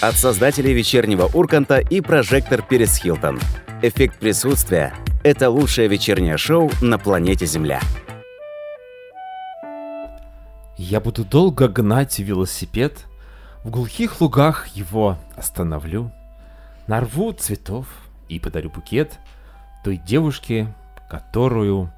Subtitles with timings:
[0.00, 3.40] От создателей вечернего Урганта и прожектор Перес Хилтон.
[3.82, 7.80] Эффект присутствия– это лучшее вечернее шоу на планете Земля.
[10.76, 13.06] Я буду долго гнать велосипед,
[13.64, 16.12] В глухих лугах его остановлю,
[16.86, 17.88] Нарву цветов
[18.28, 19.18] и подарю букет
[19.82, 20.72] Той девушке,
[21.10, 21.92] которую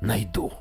[0.00, 0.52] найду.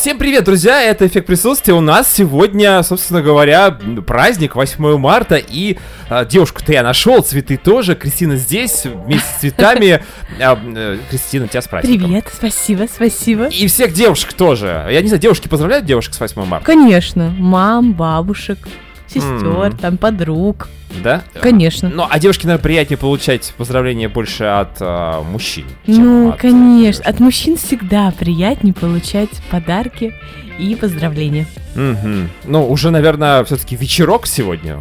[0.00, 0.82] Всем привет, друзья!
[0.82, 1.74] Это «Эффект присутствия».
[1.74, 3.70] У нас сегодня, собственно говоря,
[4.06, 5.36] праздник 8 марта.
[5.36, 5.76] И
[6.08, 7.94] э, девушку-то я нашел, цветы тоже.
[7.94, 10.02] Кристина здесь, вместе с цветами.
[10.38, 12.06] Э, э, Кристина, тебя с праздником.
[12.06, 13.48] Привет, спасибо, спасибо.
[13.48, 14.88] И всех девушек тоже.
[14.90, 16.64] Я не знаю, девушки поздравляют девушек с 8 марта?
[16.64, 18.58] Конечно, мам, бабушек,
[19.06, 20.70] сестер, там подруг.
[21.02, 21.22] Да?
[21.40, 21.88] Конечно.
[21.88, 25.66] Ну, а девушке, наверное, приятнее получать поздравления больше от э, мужчин.
[25.86, 27.04] Ну, от, э, конечно.
[27.04, 30.14] От мужчин всегда приятнее получать подарки
[30.58, 31.46] и поздравления.
[31.74, 32.30] Мгм.
[32.44, 34.80] Ну, уже, наверное, все-таки вечерок сегодня,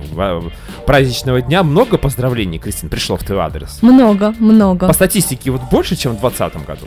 [0.86, 1.64] праздничного дня.
[1.64, 3.80] Много поздравлений, Кристина, пришло в твой адрес.
[3.82, 4.88] Много, много.
[4.88, 6.86] По статистике, вот больше, чем в 2020 году.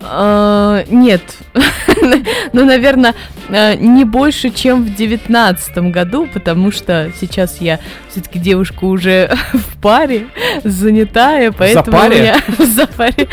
[0.00, 1.22] А, нет.
[2.52, 3.14] ну, наверное,
[3.48, 10.26] не больше, чем в девятнадцатом году, потому что сейчас я все-таки девушка уже в паре,
[10.64, 12.20] занятая, поэтому у паре?
[12.20, 13.28] меня в запаре.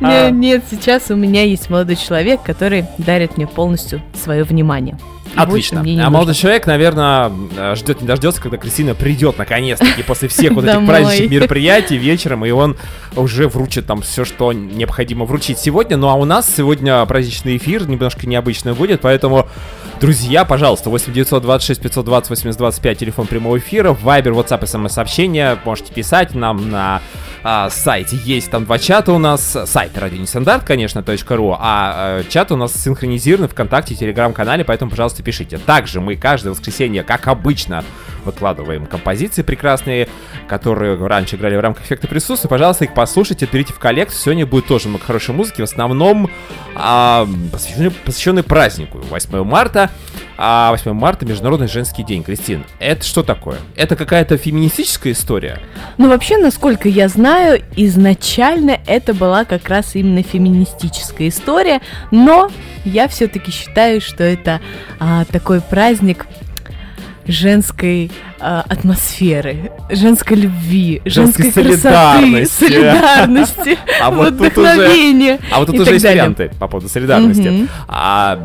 [0.00, 4.98] Не, Нет, сейчас у меня есть молодой человек, который дарит мне полностью свое внимание.
[5.36, 5.84] Отлично.
[6.04, 7.30] А молодой человек, наверное,
[7.74, 12.50] ждет не дождется, когда Кристина придет наконец-таки после всех вот этих праздничных мероприятий вечером, и
[12.50, 12.76] он
[13.14, 15.96] уже вручит там все, что необходимо вручить сегодня.
[15.96, 19.46] Ну а у нас сегодня праздничный эфир, немножко необычный будет, поэтому,
[20.00, 25.92] друзья, пожалуйста, 8 926 520 80 25, телефон прямого эфира, Вайбер, WhatsApp и смс-сообщения, можете
[25.92, 27.00] писать нам на
[27.48, 28.16] а, сайте.
[28.24, 32.56] Есть там два чата у нас, сайт радио нестандарт, конечно, .ру, а э, чат у
[32.56, 35.58] нас синхронизирован ВКонтакте и Телеграм-канале, поэтому, пожалуйста, пишите.
[35.58, 37.84] Также мы каждое воскресенье, как обычно,
[38.26, 40.08] выкладываем композиции прекрасные,
[40.48, 42.50] которые раньше играли в рамках эффекта присутствия.
[42.50, 44.20] Пожалуйста, их послушайте, берите в коллекцию.
[44.20, 46.30] Сегодня будет тоже много хорошей музыки, в основном
[46.74, 49.90] а, посвященной, посвященной празднику 8 марта.
[50.38, 52.22] А 8 марта Международный женский день.
[52.22, 53.56] Кристин, это что такое?
[53.74, 55.60] Это какая-то феминистическая история?
[55.96, 62.50] Ну, вообще, насколько я знаю, изначально это была как раз именно феминистическая история, но
[62.84, 64.60] я все-таки считаю, что это
[65.00, 66.26] а, такой праздник
[67.26, 68.10] женской
[68.40, 72.64] а, атмосферы, женской любви, Женской женской, красоты, солидарности.
[72.64, 75.38] солидарности, А вот вдохновения.
[75.50, 77.68] А вот тут уже есть варианты по поводу солидарности.
[77.88, 78.38] А,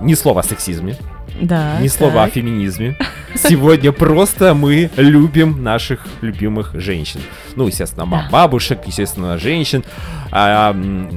[0.00, 0.96] ни слова о сексизме,
[1.40, 1.78] Да.
[1.80, 2.96] ни слова о феминизме.
[3.34, 7.20] Сегодня просто мы любим наших любимых женщин.
[7.56, 8.30] Ну, естественно, мам, Да.
[8.30, 9.84] бабушек, естественно, женщин.
[10.30, 10.74] А,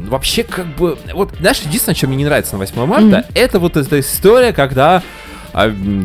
[0.07, 3.23] вообще, как бы, вот, знаешь, единственное, что мне не нравится на 8 марта, Мгм.
[3.35, 5.01] это вот эта история, когда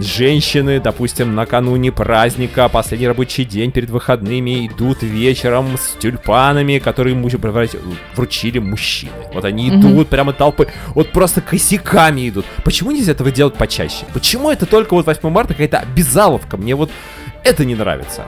[0.02, 7.14] женщины, допустим, накануне праздника, последний рабочий день перед выходными, идут вечером с тюльпанами, которые
[7.48, 7.76] врать-
[8.14, 9.12] вручили мужчины.
[9.32, 12.44] Вот они идут прямо толпы, вот просто косяками идут.
[12.64, 14.04] Почему нельзя этого делать почаще?
[14.12, 16.56] Почему это только вот 8 марта какая-то обязаловка?
[16.56, 16.90] Мне вот
[17.44, 18.24] это не нравится.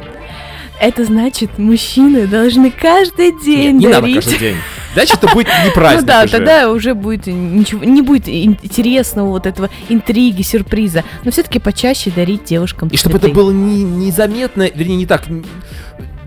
[0.81, 4.15] Это значит, мужчины должны каждый Нет, день не надо дарить.
[4.17, 4.57] каждый день.
[4.95, 6.33] Значит, это будет не праздник Ну да, уже.
[6.33, 11.05] тогда уже будет ничего, не будет ин- интересного вот этого интриги, сюрприза.
[11.25, 15.25] Но все-таки почаще дарить девушкам И чтобы это было не, незаметно, вернее, не так.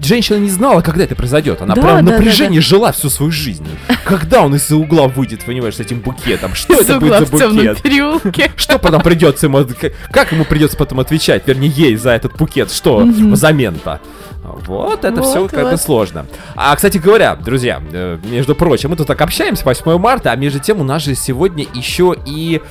[0.04, 1.62] Женщина не знала, когда это произойдет.
[1.62, 3.68] Она Да, прям да, да, напряжении жила всю свою жизнь.
[4.04, 6.56] Когда он из-за угла выйдет, понимаешь, с этим букетом?
[6.56, 8.52] Что С это угла будет за букет?
[8.58, 9.64] Что потом придется ему...
[10.12, 12.72] Как ему придется потом отвечать, вернее, ей за этот букет?
[12.72, 14.02] Что взамен-то?
[14.66, 15.82] Вот это все Вот, как бы вот.
[15.82, 16.26] сложно.
[16.56, 20.60] А, кстати говоря, друзья, э, между прочим, мы тут так общаемся 8 марта, а между
[20.60, 22.62] тем у нас же сегодня еще и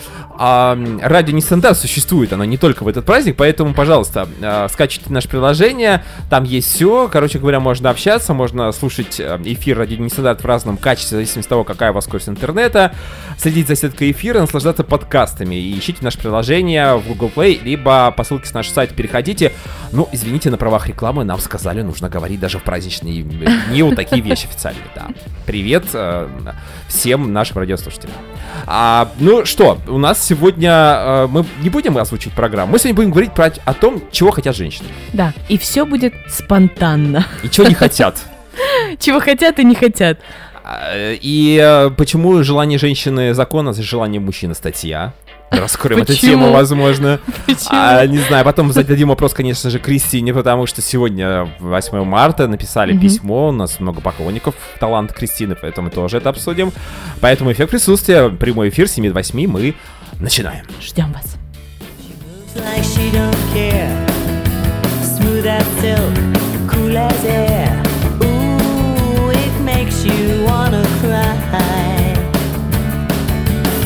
[0.43, 5.29] а, радио Нестандарт существует, оно не только в этот праздник, поэтому, пожалуйста, э, скачивайте наше
[5.29, 10.47] приложение, там есть все, короче говоря, можно общаться, можно слушать э, эфир радио Нестандарт в
[10.47, 12.95] разном качестве, в зависимости от того, какая у вас скорость интернета,
[13.37, 18.25] следить за сеткой эфира, наслаждаться подкастами и ищите наше приложение в Google Play, либо по
[18.25, 19.53] ссылке с нашего сайта переходите.
[19.93, 24.23] Ну, извините, на правах рекламы нам сказали, нужно говорить даже в праздничные дни вот такие
[24.23, 25.09] вещи официальные, да.
[25.45, 26.29] Привет э,
[26.89, 28.15] всем нашим радиослушателям.
[28.67, 33.11] А, ну что, у нас сегодня э, мы не будем озвучивать программу, мы сегодня будем
[33.11, 37.27] говорить про, о том, чего хотят женщины Да, и все будет спонтанно.
[37.43, 38.17] и чего не хотят.
[38.99, 40.19] Чего хотят и не хотят.
[40.65, 45.13] А, И э, почему желание женщины закон, а желание мужчины статья?
[45.51, 46.31] Раскроем эту Почему?
[46.33, 47.19] тему, возможно.
[47.47, 47.71] Почему?
[47.73, 52.93] А, не знаю, потом зададим вопрос, конечно же, Кристине, потому что сегодня, 8 марта, написали
[52.93, 53.01] Мгм.
[53.01, 56.73] письмо, у нас много поклонников талант Кристины, поэтому тоже это обсудим.
[57.21, 59.75] Поэтому эффект присутствия, прямой эфир с 7 до 8 мы
[60.20, 60.66] начинаем.
[60.82, 61.36] Ждем вас.
[62.56, 63.92] like she don't care.
[65.04, 66.16] Smooth as silk,
[66.70, 67.84] cool as air.
[68.24, 72.14] Ooh, it makes you wanna cry.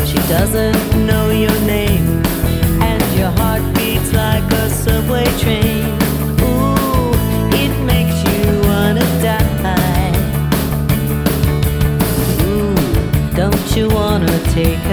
[0.06, 2.08] She doesn't know your name,
[2.81, 5.86] and your heart beats like a subway train.
[6.42, 7.14] Ooh,
[7.64, 10.14] it makes you wanna die.
[12.48, 12.76] Ooh,
[13.36, 14.84] don't you wanna take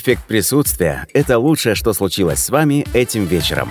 [0.00, 3.70] Эффект присутствия– это лучшее, что случилось с вами этим вечером.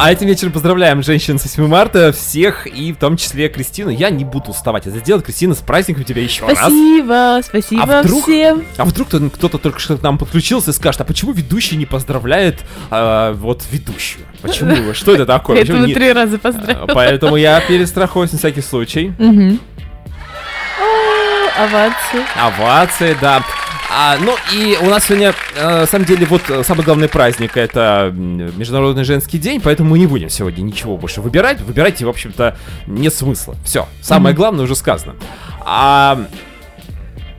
[0.00, 3.90] А этим вечером поздравляем женщин с 8 марта, всех, и в том числе Кристину.
[3.90, 5.24] Я не буду уставать это сделать.
[5.24, 6.56] Кристина, с праздником тебя еще раз.
[6.56, 8.62] Спасибо, спасибо А вдруг- всем.
[8.76, 11.84] А вдруг кто- кто-то только что к нам подключился и скажет, а почему ведущий не
[11.84, 12.60] поздравляет
[12.90, 14.24] а, вот ведущую?
[14.40, 14.94] Почему?
[14.94, 15.56] Что это такое?
[15.56, 16.86] Поэтому не- три раза А, поздравила.
[16.86, 19.12] Поэтому я перестрахуюсь на всякий случай.
[20.80, 22.22] О, Овации.
[22.40, 23.42] Овации, да.
[23.90, 27.56] А, ну и у нас сегодня, э, на самом деле, вот э, самый главный праздник
[27.56, 31.60] это Международный женский день, поэтому мы не будем сегодня ничего больше выбирать.
[31.60, 33.56] Выбирайте, в общем-то, нет смысла.
[33.64, 35.14] Все, самое главное уже сказано.
[35.64, 36.18] А,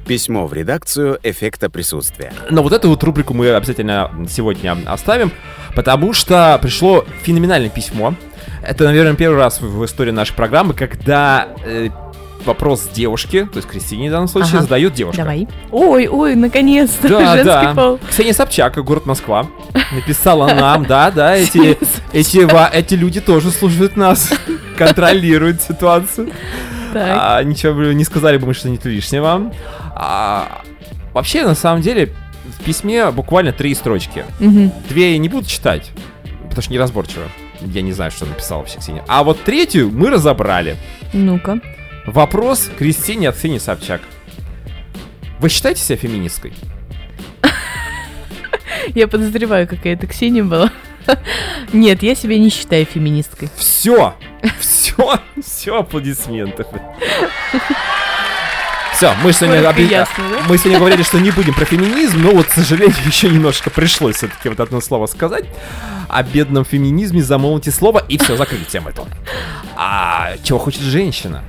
[0.07, 2.33] Письмо в редакцию эффекта присутствия.
[2.49, 5.31] но вот эту вот рубрику мы обязательно сегодня оставим,
[5.75, 8.15] потому что пришло феноменальное письмо.
[8.63, 11.89] Это, наверное, первый раз в, в истории нашей программы, когда э,
[12.45, 14.61] вопрос девушки, то есть Кристине в данном случае, Ага.
[14.63, 15.21] задает девушка.
[15.21, 15.47] Давай.
[15.71, 17.07] Ой, ой, наконец-то.
[17.07, 17.73] Да, Женский да.
[17.75, 17.99] пол.
[18.09, 19.47] Ксения Собчак, город Москва,
[19.93, 21.77] написала нам, да, да, эти,
[22.13, 24.31] эти, эти люди тоже слушают нас,
[24.77, 26.31] контролируют ситуацию.
[26.93, 27.17] Так.
[27.21, 29.53] А, ничего бы не сказали бы мы что-нибудь лишнего.
[29.95, 30.61] А,
[31.13, 32.13] вообще, на самом деле,
[32.59, 34.25] в письме буквально три строчки.
[34.39, 34.71] Мгм.
[34.89, 35.91] Две я не буду читать,
[36.43, 37.25] потому что неразборчиво.
[37.61, 39.03] Я не знаю, что написала вообще Ксения.
[39.07, 40.77] А вот третью мы разобрали.
[41.13, 41.59] Ну-ка.
[42.13, 44.01] Вопрос Кристине от Ксении Собчак.
[45.39, 46.53] Вы считаете себя феминисткой?
[48.95, 50.71] Я подозреваю, какая это Ксения была.
[51.71, 53.49] Нет, я себя не считаю феминисткой.
[53.55, 54.15] Все!
[54.59, 55.19] Все!
[55.43, 56.65] Все аплодисменты.
[58.93, 60.39] Все, мы сегодня, обе- ясно, да?
[60.49, 64.15] мы сегодня говорили, что не будем про феминизм, но вот, к сожалению, еще немножко пришлось
[64.17, 65.45] все-таки вот одно слово сказать.
[66.09, 69.07] О бедном феминизме замолвите слово, и все, закрыли тему эту.
[69.75, 71.43] А чего хочет женщина?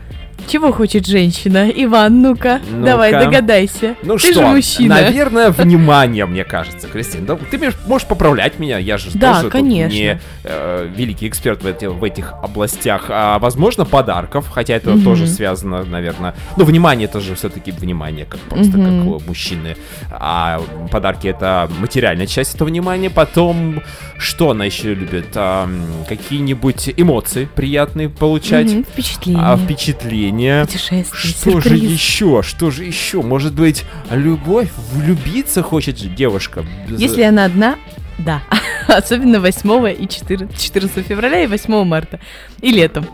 [0.50, 1.68] Чего хочет женщина?
[1.70, 2.84] Иван, ну-ка, Ну-ка.
[2.84, 3.94] давай, догадайся.
[4.02, 4.96] Ну Ты что, же мужчина.
[5.02, 7.24] наверное, внимание, мне кажется, Кристина.
[7.24, 9.94] Да, ты можешь- поправлять меня, я же Да, тоже конечно.
[9.94, 13.04] не э, великий эксперт в, эти- в этих областях.
[13.10, 15.04] А, возможно, подарков, хотя это Мгм.
[15.04, 16.34] тоже связано, наверное.
[16.56, 19.12] Ну, внимание это же все-таки внимание, как просто Мгм.
[19.18, 19.76] как мужчины.
[20.10, 23.08] А подарки это материальная часть этого внимания.
[23.10, 23.82] Потом,
[24.18, 25.26] что она еще любит?
[25.36, 28.66] Ам, какие-нибудь эмоции приятные получать.
[28.72, 29.42] Мгм, Впечатление.
[29.44, 30.39] А впечатления.
[30.66, 31.82] Путешествие, Что же сюрприз.
[31.90, 32.42] еще?
[32.42, 33.22] Что же еще?
[33.22, 34.68] Может быть, любовь?
[34.92, 36.64] Влюбиться хочет же девушка?
[36.88, 37.76] Если она одна,
[38.18, 38.42] да.
[38.88, 42.18] Особенно 8 и 14, 14 февраля и 8 марта.
[42.60, 43.06] И летом.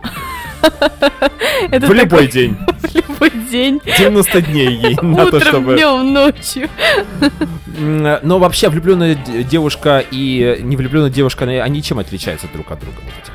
[1.71, 2.57] Это В любой такой- день.
[2.81, 3.81] В любой день.
[3.99, 5.75] 90 дней ей на то, Утром, чтобы...
[5.77, 6.69] днем, ночью.
[7.79, 12.97] Но вообще влюбленная девушка и невлюбленная девушка, они- чем отличаются друг от друга?
[13.05, 13.31] Вот эти?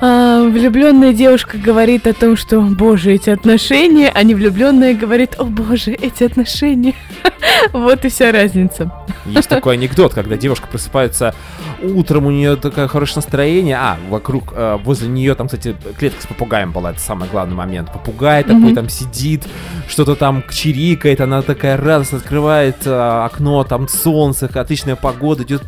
[0.00, 5.44] А, влюбленная девушка говорит о том, что, боже, эти отношения, а не влюбленная говорит, о
[5.44, 6.94] боже, эти отношения.
[7.72, 8.92] Вот и вся разница.
[9.24, 11.34] Есть такой анекдот, когда девушка просыпается
[11.82, 16.26] утром, у нее такое хорошее настроение, а вокруг, э, возле нее там, кстати, клетка с
[16.26, 17.92] попугаем была, это самый главный момент.
[17.92, 19.44] Попугай такой там сидит,
[19.88, 25.62] что-то там чирикает, она такая радостно открывает э, окно, там солнце, отличная погода, идет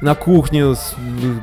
[0.00, 0.94] на кухню, с-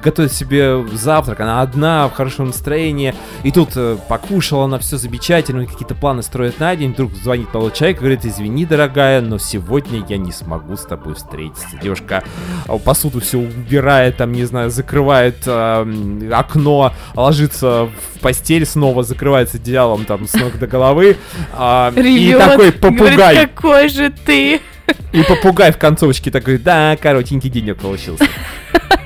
[0.03, 5.65] готовит себе завтрак, она одна, в хорошем настроении, и тут э, покушала она, все замечательно,
[5.65, 10.05] какие-то планы строит на день, вдруг звонит молодой человек и говорит, извини, дорогая, но сегодня
[10.07, 11.67] я не смогу с тобой встретиться.
[11.81, 12.23] Девушка
[12.67, 19.03] а, посуду все убирает, там, не знаю, закрывает а, м, окно, ложится в постель снова,
[19.03, 21.17] закрывается одеялом там с ног до головы,
[21.53, 24.61] а, и Ревет, такой говорит, попугай, какой же ты.
[25.11, 28.25] и попугай в концовочке такой, да, коротенький денек получился.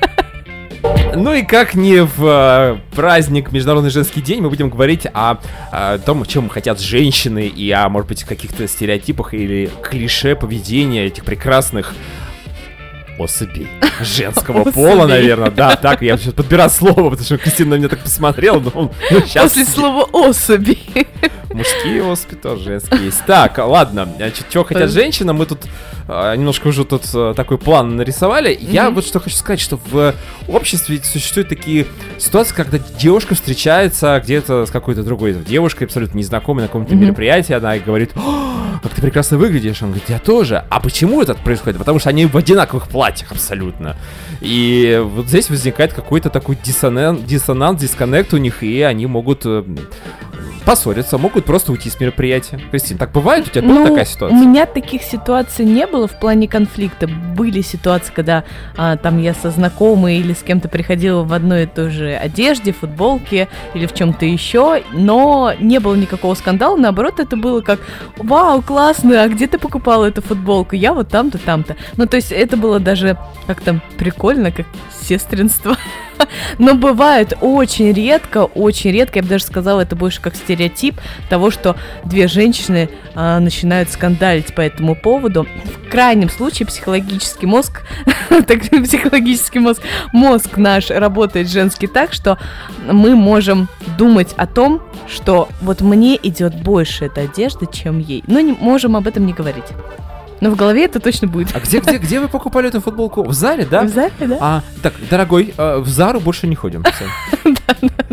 [1.16, 5.38] Ну и как не в э, праздник Международный женский день мы будем говорить о,
[5.72, 11.06] э, том, о чем хотят женщины и о, может быть, каких-то стереотипах или клише поведения
[11.06, 11.94] этих прекрасных
[13.18, 13.68] особей
[14.02, 15.52] женского пола, наверное.
[15.52, 18.92] Да, так, я сейчас подбираю слово, потому что Кристина на меня так посмотрела, но ну,
[19.22, 20.78] сейчас После слова особи.
[21.54, 23.24] Мужские особи тоже женские есть.
[23.26, 24.88] Так, ладно, значит, что хотят Э.
[24.88, 25.60] женщины, мы тут
[26.08, 28.56] а, немножко уже тут а, такой план нарисовали.
[28.60, 28.96] Я Мгм.
[28.96, 30.14] вот что хочу сказать, что в
[30.48, 31.88] обществе существуют такие
[32.20, 37.06] ситуации, когда девушка встречается где-то с какой-то другой девушкой, абсолютно незнакомой на каком-то Мгм.
[37.06, 39.82] мероприятии, она говорит, «О, как ты прекрасно выглядишь.
[39.82, 40.64] Он говорит, я тоже.
[40.70, 41.78] А почему это происходит?
[41.78, 43.96] Потому что они в одинаковых платьях абсолютно.
[44.42, 49.64] И вот здесь возникает какой-то такой диссонанс, диссонанс, дисконнект у них, и они могут э,
[50.66, 52.60] поссориться, могут просто уйти с мероприятия.
[52.72, 53.48] Кристин, так бывает?
[53.48, 54.40] У тебя была Ну, такая У ситуация?
[54.40, 57.08] меня таких ситуаций не было в плане конфликта.
[57.08, 58.44] Были ситуации, когда
[58.78, 62.72] а, там я со знакомой или с кем-то приходила в одной и той же одежде,
[62.74, 66.76] футболке или в чем-то еще, но не было никакого скандала.
[66.78, 67.80] Наоборот, это было как
[68.18, 71.76] «Вау, классно, а где ты покупала эту футболку?» Я вот там-то, там-то.
[71.98, 74.68] Ну, то есть это было даже как-то прикольно, как
[75.02, 75.76] сестринство.
[76.60, 81.52] Но бывает очень редко, очень редко, я бы даже сказала, это больше как стереотип того,
[81.52, 85.48] что две женщины а, начинают скандалить по этому поводу.
[85.66, 87.84] В крайнем случае психологический мозг,
[88.48, 89.82] так психологический мозг,
[90.14, 92.38] мозг наш работает женский так, что
[92.90, 93.68] мы можем
[93.98, 98.24] думать о том, что вот мне идет больше эта одежда, чем ей.
[98.28, 99.66] Но не можем об этом не говорить.
[100.42, 101.56] Но в голове это точно будет.
[101.56, 103.24] А где, где, где вы покупали эту футболку?
[103.24, 103.84] В Заре, да?
[103.84, 104.38] В зале, да?
[104.40, 106.84] А, так, дорогой, э, в Зару больше не ходим.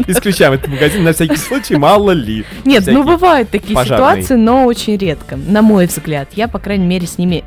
[0.06, 2.44] Исключаем этот магазин на всякий случай, мало ли.
[2.64, 6.28] Нет, ну бывают такие ситуации, но очень редко, на мой взгляд.
[6.34, 7.44] Я, по крайней мере, с ними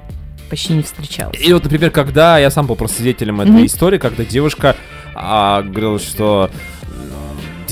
[0.50, 1.40] почти не встречалась.
[1.40, 4.76] И вот, например, когда я сам был просто свидетелем этой истории, когда девушка
[5.16, 6.52] а, говорила, что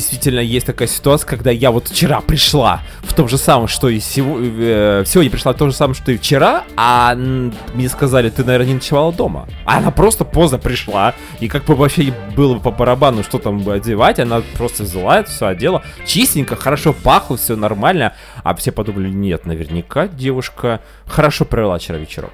[0.03, 3.99] действительно есть такая ситуация, когда я вот вчера пришла в том же самом, что и
[3.99, 8.43] сего- э, сегодня пришла в то же самое, что и вчера, а мне сказали, ты,
[8.43, 9.47] наверное, не ночевала дома.
[9.65, 14.19] А она просто поздно пришла, и как бы вообще было по барабану, что там одевать,
[14.19, 19.45] она просто взяла это все одела, чистенько, хорошо пахло, все нормально, а все подумали, нет,
[19.45, 22.31] наверняка девушка хорошо провела вчера вечерок.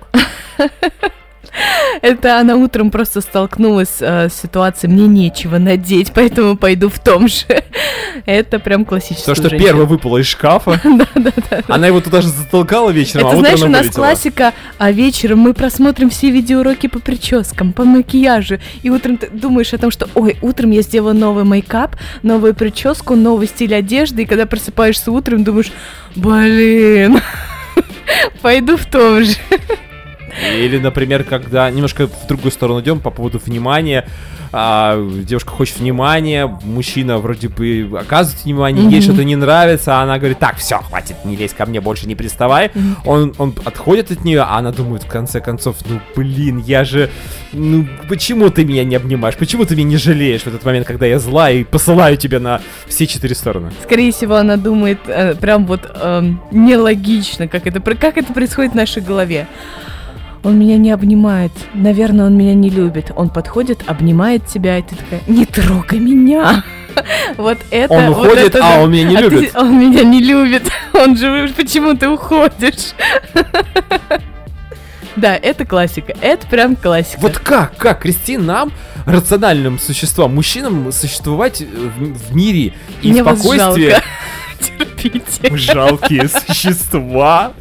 [2.01, 7.28] Это она утром просто столкнулась э, с ситуацией, мне нечего надеть, поэтому пойду в том
[7.28, 7.46] же.
[8.25, 9.36] Это прям классическое.
[9.36, 10.80] То, что первое выпало из шкафа.
[11.68, 14.06] Она его туда же затолкала вечером, а Это утром знаешь, у нас вылетела.
[14.06, 19.74] классика, а вечером мы просмотрим все видеоуроки по прическам, по макияжу, и утром ты думаешь
[19.74, 24.25] о том, что, ой, утром я сделала новый мейкап, новую прическу, новый стиль одежды, и
[24.25, 25.72] когда просыпаешься утром, думаешь,
[26.16, 27.22] блин,
[28.42, 29.36] пойду в том же.
[30.55, 34.05] Или, например, когда немножко в другую сторону идем по поводу внимания.
[34.51, 39.01] а, девушка хочет внимания, мужчина вроде бы оказывает внимание, ей Мгм.
[39.03, 42.15] что-то не нравится, а она говорит, так, все, хватит, не лезь ко мне, больше не
[42.15, 42.71] приставай.
[43.05, 47.12] Он, он отходит от нее, а она думает, в конце концов, ну, блин, я же,
[47.53, 51.05] ну, почему ты меня не обнимаешь, почему ты меня не жалеешь в этот момент, когда
[51.05, 53.71] я зла и посылаю тебя на все четыре стороны.
[53.83, 58.75] Скорее всего, она думает э, прям вот эм, нелогично, как это, как это происходит в
[58.75, 59.45] нашей голове.
[60.43, 61.51] Он меня не обнимает.
[61.74, 63.12] Наверное, он меня не любит.
[63.15, 66.63] Он подходит, обнимает тебя, и ты такая, не трогай меня.
[67.38, 67.93] Вот это...
[67.93, 69.51] Он вот уходит, это а он меня не А ты- любит.
[69.55, 70.63] он меня не любит.
[70.93, 72.93] Он же, почему ты уходишь?
[75.15, 76.15] Да, это классика.
[76.22, 77.19] Это прям классика.
[77.19, 78.72] Вот как, как, Кристин, нам,
[79.05, 83.96] рациональным существам, мужчинам, существовать в, в мире и Мне в спокойствии?
[84.60, 85.56] Терпите.
[85.58, 87.54] Жалкие существа.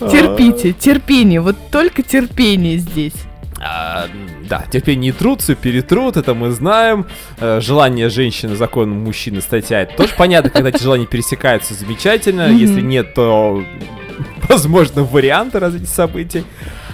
[0.00, 0.72] Терпите.
[0.72, 1.40] Терпение.
[1.40, 3.14] Вот только терпение здесь.
[3.62, 4.06] А,
[4.48, 7.06] да, терпение и труд, все перетрут, это мы знаем.
[7.38, 12.48] Э, Желание женщины законом мужчины статья, это тоже понятно, когда эти желания пересекаются, замечательно.
[12.50, 13.62] Если нет, то
[14.48, 16.44] возможно варианты развития событий.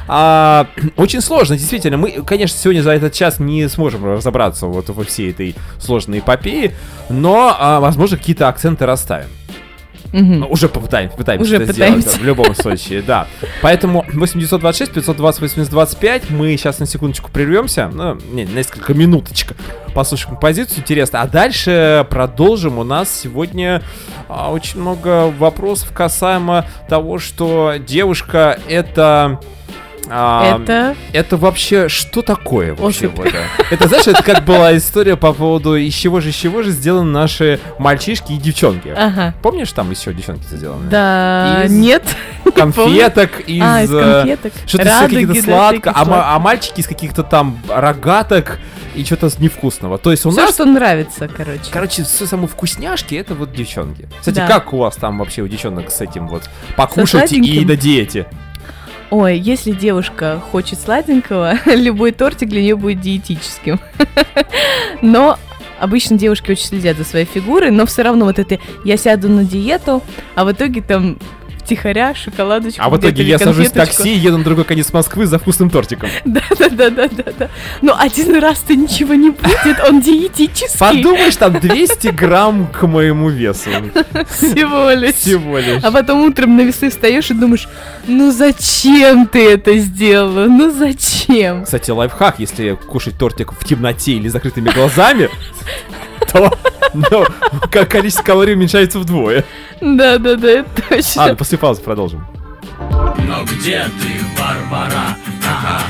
[0.08, 1.96] А, очень сложно, действительно.
[1.96, 6.75] Мы, конечно, сегодня за этот час не сможем разобраться вот во всей этой сложной эпопее,
[7.08, 9.28] но, а, возможно, какие-то акценты расставим.
[10.12, 10.40] Мгм.
[10.40, 12.18] Ну, Уже попытаемся, пытаемся Уже это сделать, пытаемся.
[12.18, 13.26] да, в любом случае, да.
[13.60, 19.54] Поэтому 8926 520 8025 мы сейчас на секундочку прервемся, ну, не, несколько минуточек,
[19.94, 21.22] послушаем композицию, интересно.
[21.22, 22.78] А дальше продолжим.
[22.78, 23.82] У нас сегодня
[24.28, 29.40] а, очень много вопросов касаемо того, что девушка это...
[30.08, 33.08] а, Это это вообще что такое вообще?
[33.08, 33.38] Вот это?
[33.70, 37.10] Это, знаешь, это как была история по поводу из чего же, из чего же сделаны
[37.10, 38.88] наши мальчишки и девчонки.
[38.88, 39.34] Ага.
[39.42, 40.88] Помнишь, там еще девчонки сделаны?
[40.88, 42.02] Да, Из нет.
[42.54, 43.62] Конфеток из...
[43.62, 44.52] А, из э, конфеток.
[44.66, 48.58] Что-то да, сладко, а, а мальчики из каких-то там рогаток
[48.94, 49.98] и что-то невкусного.
[49.98, 51.70] То есть у Все, нас, что нравится, короче.
[51.70, 54.08] короче, все самые вкусняшки это вот девчонки.
[54.18, 54.46] Кстати, Да.
[54.46, 58.26] как у вас там вообще у девчонок с этим вот покушать и на диете?
[59.10, 63.78] Ой, если девушка хочет сладенького, любой тортик для нее будет диетическим.
[65.02, 65.38] Но
[65.78, 69.45] обычно девушки очень следят за своей фигурой, но все равно вот это я сяду на
[69.45, 70.02] диету,
[70.34, 71.19] а в итоге там
[71.66, 72.80] втихаря шоколадочку.
[72.82, 75.68] А в итоге я сажусь в такси и еду на другой конец Москвы за вкусным
[75.68, 76.08] тортиком.
[76.24, 77.48] Да, да, да, да, да, да.
[77.82, 80.78] Ну, один раз-то ничего не будет, он диетический.
[80.78, 83.70] Подумаешь, там 200 грамм к моему весу.
[84.28, 85.14] Всего лишь.
[85.14, 85.82] Всего лишь.
[85.82, 87.68] А потом утром на весы встаешь и думаешь,
[88.06, 90.46] ну зачем ты это сделала?
[90.46, 91.64] Ну зачем?
[91.64, 95.30] Кстати, лайфхак, если кушать тортик в темноте или закрытыми глазами,
[96.32, 96.50] то
[96.94, 97.26] ну,
[97.70, 99.44] ка- количество калорий уменьшается вдвое.
[99.80, 101.22] Да, да, да, это точно.
[101.22, 102.26] Ладно, после паузы продолжим.
[102.80, 105.16] Но где ты, Барбара?
[105.46, 105.82] Ага.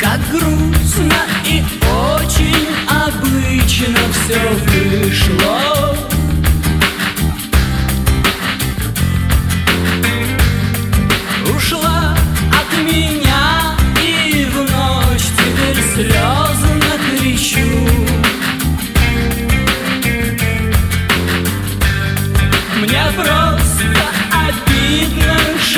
[0.00, 5.87] Как грустно и очень обычно все вышло.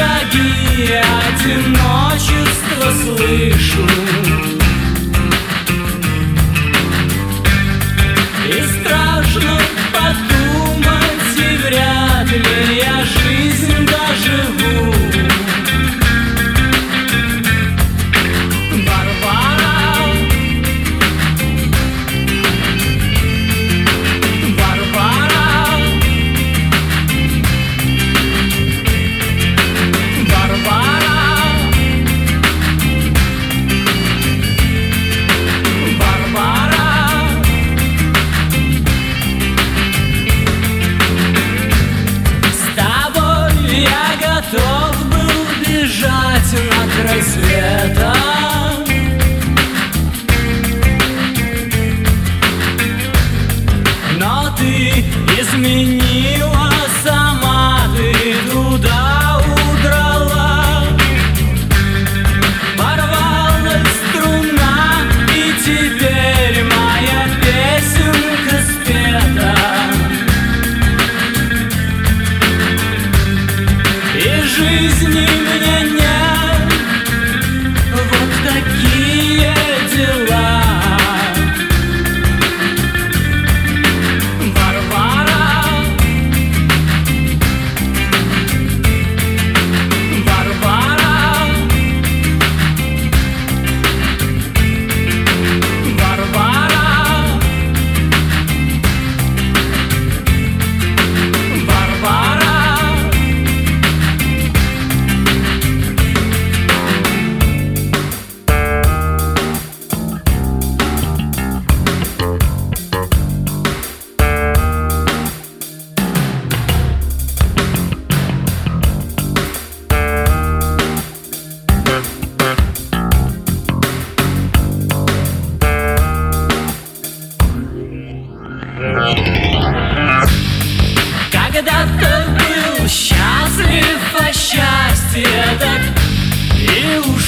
[0.01, 4.50] Шаги одиночества слышу.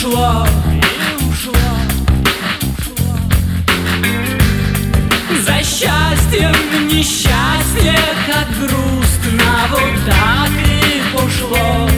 [0.02, 1.54] Ушло, и ушло.
[5.44, 11.88] За счастьем несчастье, как грустно, вот так и пошло.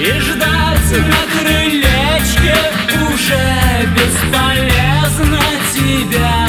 [0.00, 2.56] И ждать на крылечке
[3.10, 5.40] уже бесполезно
[5.74, 6.47] тебя.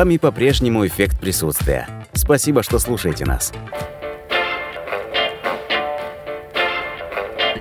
[0.00, 1.86] Вами по-прежнему эффект присутствия.
[2.14, 3.52] Спасибо, что слушаете нас.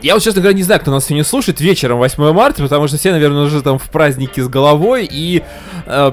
[0.01, 2.95] Я вот, честно говоря, не знаю, кто нас сегодня слушает вечером 8 марта, потому что
[2.95, 5.43] все, наверное, уже там в празднике с головой и
[5.85, 6.11] э,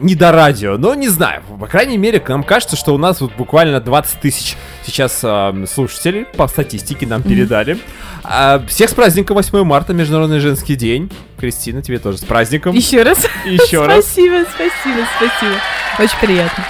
[0.00, 0.76] не до радио.
[0.76, 1.42] Но не знаю.
[1.58, 6.24] По крайней мере, нам кажется, что у нас вот буквально 20 тысяч сейчас э, слушателей
[6.24, 7.78] по статистике нам передали.
[8.22, 11.10] А, всех с праздником 8 марта, Международный женский день.
[11.38, 12.74] Кристина, тебе тоже с праздником.
[12.74, 13.26] Еще раз.
[13.44, 14.04] Еще раз.
[14.04, 15.54] Спасибо, спасибо, спасибо.
[15.98, 16.64] Очень приятно.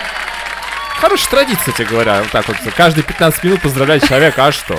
[1.00, 2.20] Хорошая традиция, тебе говоря.
[2.20, 4.46] Вот так вот каждые 15 минут поздравлять человека.
[4.46, 4.78] А что?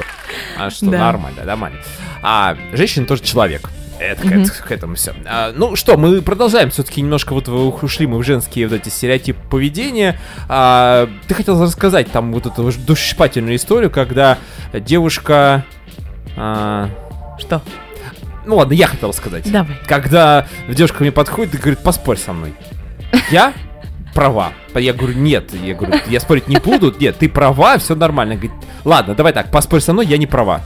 [0.58, 0.86] А что?
[0.86, 1.00] Да.
[1.00, 1.80] Нормально, нормально.
[2.22, 3.70] А женщина тоже человек.
[4.02, 4.42] Это к, Мгм.
[4.42, 5.14] это- к этому все.
[5.56, 6.72] ну что, мы продолжаем.
[6.72, 10.20] Все-таки немножко вот ушли мы в женские вот эти стереотипы поведения.
[10.50, 14.38] А, ты хотел рассказать там вот эту душесчипательную историю, когда
[14.74, 15.66] девушка.
[16.36, 16.90] а,
[17.40, 17.62] Что?
[18.46, 19.50] ну ладно, я хотел сказать.
[19.52, 19.78] Давай.
[19.88, 22.54] Когда девушка ко мне подходит и говорит, поспорь со мной.
[23.30, 23.54] Я
[24.16, 24.52] права.
[24.74, 25.52] Я говорю, нет.
[25.54, 26.94] Я говорю, я спорить не буду.
[27.00, 28.34] Нет, ты права, все нормально.
[28.36, 30.62] Говорит, ладно, давай так, поспорь со мной, я не права.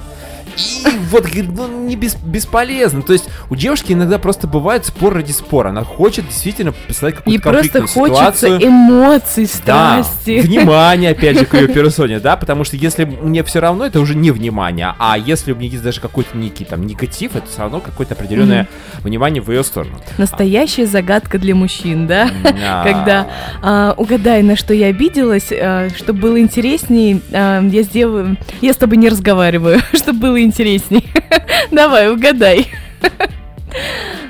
[0.58, 3.02] И вот, говорит, ну, не бес- бесполезно.
[3.02, 5.70] То есть у девушки иногда просто бывает спор ради спора.
[5.70, 8.68] Она хочет действительно представить И какую-то просто конфликтную хочется ситуацию.
[8.70, 10.40] эмоций, Да, страсти.
[10.42, 14.16] внимание, опять же, к ее персоне, да, потому что если мне все равно, это уже
[14.16, 17.80] не внимание, а если у меня есть даже какой-то некий там негатив, это все равно
[17.80, 18.68] какое-то определенное
[19.04, 19.96] внимание в ее сторону.
[20.18, 22.30] Настоящая загадка для мужчин, да?
[22.44, 22.84] Да.
[22.86, 23.28] Когда
[23.62, 28.78] а, угадай, на что я обиделась, а, чтобы было интересней, а, я сделаю, я с
[28.78, 31.06] тобой не разговариваю, чтобы было интересней.
[31.72, 32.68] Давай, угадай.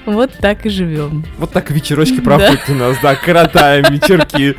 [0.05, 1.25] Вот так и живем.
[1.37, 2.21] Вот так вечерочки Да.
[2.23, 4.55] проходят у нас, да, коротаем вечерки.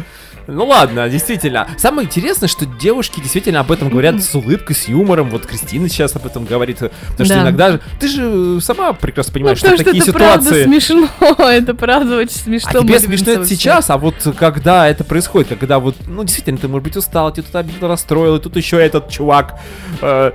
[0.49, 1.67] Ну ладно, действительно.
[1.77, 5.29] Самое интересное, что девушки действительно об этом говорят с улыбкой, с юмором.
[5.31, 6.79] Вот Кристина сейчас об этом говорит.
[6.79, 7.43] Потому что Да.
[7.43, 7.81] иногда же...
[7.99, 10.65] Ты же сама прекрасно понимаешь, ну, что потому что такие это ситуации...
[10.65, 11.09] смешно,
[11.51, 12.71] это правда очень смешно.
[12.75, 16.69] А тебе смешно это сейчас, а вот когда это происходит, когда вот, ну, действительно, ты,
[16.69, 19.59] может быть, устал, тебя тут обидно расстроил, и тут еще этот чувак,
[20.01, 20.31] э,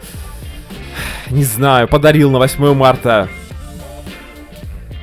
[1.29, 3.29] не знаю, подарил на 8 марта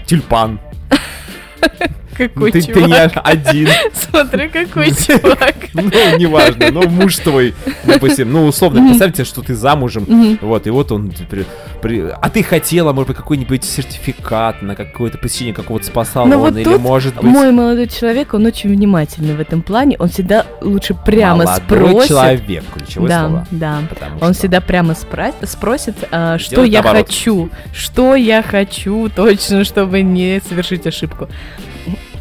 [0.07, 0.61] тюльпан.
[2.19, 3.15] Какой ты, ты чувак.
[3.15, 3.69] не один.
[3.95, 5.55] Смотри, какой чувак.
[5.73, 7.55] Ну, неважно, но муж твой,
[7.85, 11.13] допустим, ну, условно, представьте, что ты замужем, вот, и вот он,
[12.21, 17.15] а ты хотела, может быть, какой-нибудь сертификат на какое-то посещение какого-то спа-салона, вот или, может
[17.15, 19.97] быть, Мой молодой человек, он очень внимательный в этом плане.
[19.99, 22.09] Он всегда лучше прямо спросит.
[22.09, 23.47] человек, ключевое да, слово.
[23.53, 23.79] да.
[24.21, 30.87] Он всегда прямо спросит, а, что я хочу, что я хочу точно, чтобы не совершить
[30.87, 31.29] ошибку.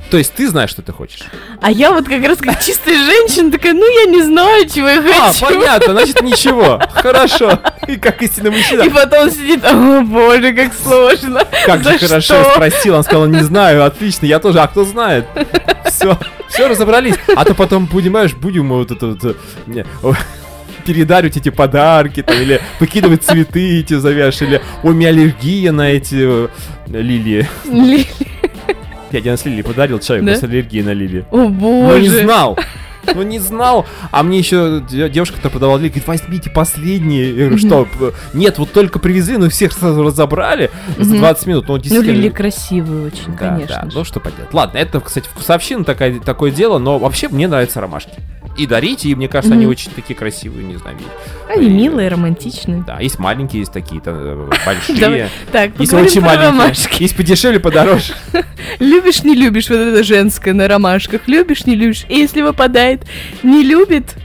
[0.10, 1.20] То есть ты знаешь, что ты хочешь?
[1.62, 5.00] А я вот как раз как чистая женщина такая, ну я не знаю, чего я
[5.00, 5.46] А, хочу.
[5.46, 6.82] понятно, значит ничего.
[6.94, 7.60] Хорошо.
[7.88, 8.84] И как истинный мужчина.
[8.84, 11.44] И потом сидит, о боже, как сложно.
[11.66, 15.26] Как же хорошо спросил, он сказал, не знаю, отлично, я тоже, а кто знает?
[15.86, 16.18] Все,
[16.50, 17.16] все разобрались.
[17.36, 19.34] А то потом, понимаешь, будем мы вот это вот, э,
[19.66, 20.14] не, о,
[20.86, 26.16] передаривать эти подарки, там, или выкидывать цветы эти завяжешь, или у меня аллергия на эти
[26.46, 26.48] э,
[26.88, 27.48] лилии.
[29.12, 30.36] Я один раз лилии подарил человеку Да?
[30.36, 31.26] с аллергией на лилии.
[31.32, 32.02] О Ну боже.
[32.02, 32.58] не знал.
[33.16, 33.86] Ну не знал.
[34.12, 37.30] А мне еще де- девушка, которая продавала лилии, говорит, возьмите последние.
[37.30, 37.86] Я говорю, что?
[37.86, 41.20] п- Нет, вот только привезли, но всех сразу разобрали за Мгм.
[41.20, 41.66] 20 минут.
[41.70, 42.12] Ну, Ну, действительно.
[42.18, 43.80] Лили красивые очень, Да, конечно.
[43.84, 44.54] да, ну что поделать.
[44.54, 48.12] Ладно, это, кстати, вкусовщина, такая, такое дело, но вообще мне нравятся ромашки.
[48.58, 49.72] И дарите, и мне кажется, они Мгм.
[49.72, 50.98] очень такие красивые, не знаю.
[51.48, 52.84] Они и- милые, романтичные.
[52.88, 55.30] Да, есть маленькие, есть такие-то э, большие.
[55.52, 56.74] Так, Есть очень маленькие.
[57.00, 58.14] Есть подешевле, подороже.
[58.80, 61.22] Любишь, не любишь, вот это женское на ромашках.
[61.28, 62.06] Любишь, не любишь.
[62.10, 63.04] И если выпадает,
[63.44, 64.16] не любит,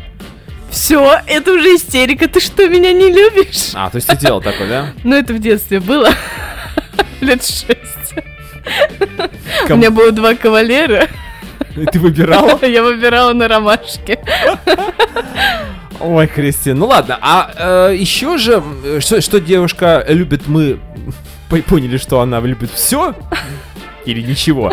[0.70, 2.26] Все, это уже истерика.
[2.28, 3.72] Ты что, меня не любишь?
[3.74, 4.92] А, то есть ты делал такой, да?
[5.04, 6.08] Ну, это в детстве было.
[7.20, 8.14] Лет шесть.
[9.68, 11.08] У меня было два кавалера.
[11.74, 12.58] Ты выбирал?
[12.62, 14.18] Я выбирала на ромашке.
[16.00, 18.62] Ой, Кристин, ну ладно, а еще же,
[19.00, 20.80] что, что девушка любит, мы
[21.48, 23.14] по- поняли, что она любит все
[24.04, 24.72] или ничего.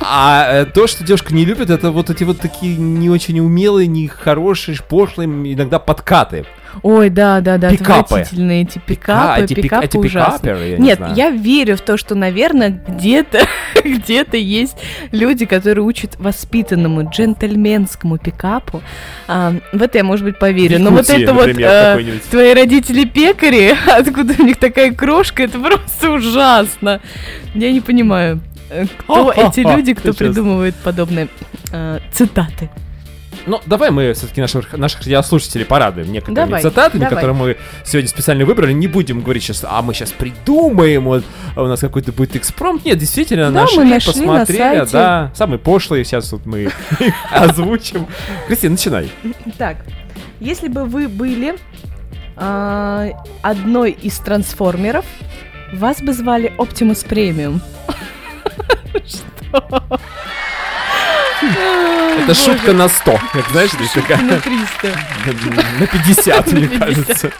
[0.00, 3.86] А э, то, что девушка не любит, это вот эти вот такие не очень умелые,
[3.86, 6.46] не хорошие, пошлые, иногда подкаты.
[6.82, 8.00] Ой, да, да, да, Пикапы.
[8.00, 10.38] отвратительные эти пикапы, эти пик- пикапы эти ужасные.
[10.38, 11.14] пикаперы, я не Нет, знаю.
[11.14, 13.40] я верю в то, что, наверное, где-то,
[13.84, 14.76] где-то есть
[15.10, 18.82] люди, которые учат воспитанному джентльменскому пикапу.
[19.28, 20.78] А, в это я, может быть, поверю.
[20.80, 26.10] Но вот это вот э, твои родители пекари, откуда у них такая крошка, это просто
[26.10, 27.00] ужасно.
[27.54, 31.28] Я не понимаю, э, кто эти люди, кто придумывает подобные
[31.72, 32.70] э, цитаты.
[33.46, 37.14] Ну, давай мы все-таки наших, наших радиослушателей порадуем некоторыми Давай, цитатами, давай.
[37.16, 38.72] которые мы сегодня специально выбрали.
[38.72, 41.24] Не будем говорить сейчас, а мы сейчас придумаем, вот
[41.56, 42.84] а у нас какой-то будет экспромт.
[42.84, 44.92] Нет, действительно, Да, нашли, мы нашли на посмотрели, сайте.
[44.92, 46.72] да, самые пошлые, сейчас вот мы их
[47.30, 48.06] озвучим.
[48.46, 49.10] Кристина, начинай.
[49.58, 49.78] Так,
[50.40, 51.56] если бы вы были
[52.36, 53.08] а,
[53.42, 55.04] одной из трансформеров,
[55.72, 57.60] вас бы звали Оптимус Премиум.
[59.06, 60.00] Что?
[62.24, 64.88] Это шутка на 100, как знаешь, здесь такая На 300.
[65.80, 66.78] на 50, мне На 50.
[66.78, 67.30] кажется.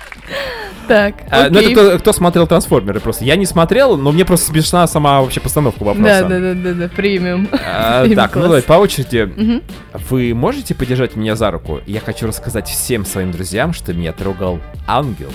[0.89, 3.25] Так, А, Ну, это кто, кто смотрел трансформеры просто.
[3.25, 6.23] Я не смотрел, но мне просто смешна сама вообще постановка вопроса.
[6.23, 7.49] Да, да, да, да, да, премиум.
[7.53, 8.45] А, так, ну класс.
[8.45, 9.33] давай по очереди.
[9.37, 9.63] Мгм.
[10.11, 11.81] Вы можете подержать меня за руку?
[11.87, 15.33] Я хочу рассказать всем своим друзьям, что меня трогал ангел.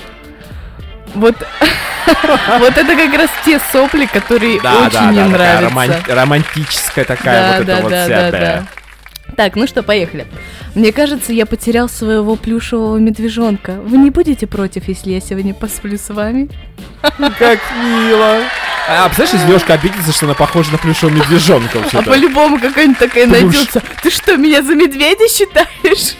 [1.15, 1.35] Вот,
[2.59, 5.65] вот это как раз те сопли, которые очень не такая нравятся.
[5.69, 8.65] роман- романтическая такая Да, вот да, эта вот да, вся, да, да.
[9.35, 10.25] Так, ну что, поехали.
[10.73, 13.73] Мне кажется, я потерял своего плюшевого медвежонка.
[13.83, 16.49] Вы не будете против, если я сегодня посплю с вами?
[17.01, 18.39] Как мило.
[18.89, 22.03] А, представляешь, если Лёшка обидится, что она похожа на плюшевого медвежонка А вообще-то.
[22.09, 23.41] по-любому какая-нибудь такая Плюш.
[23.41, 23.81] найдется.
[24.01, 26.15] Ты что, меня за медведя считаешь?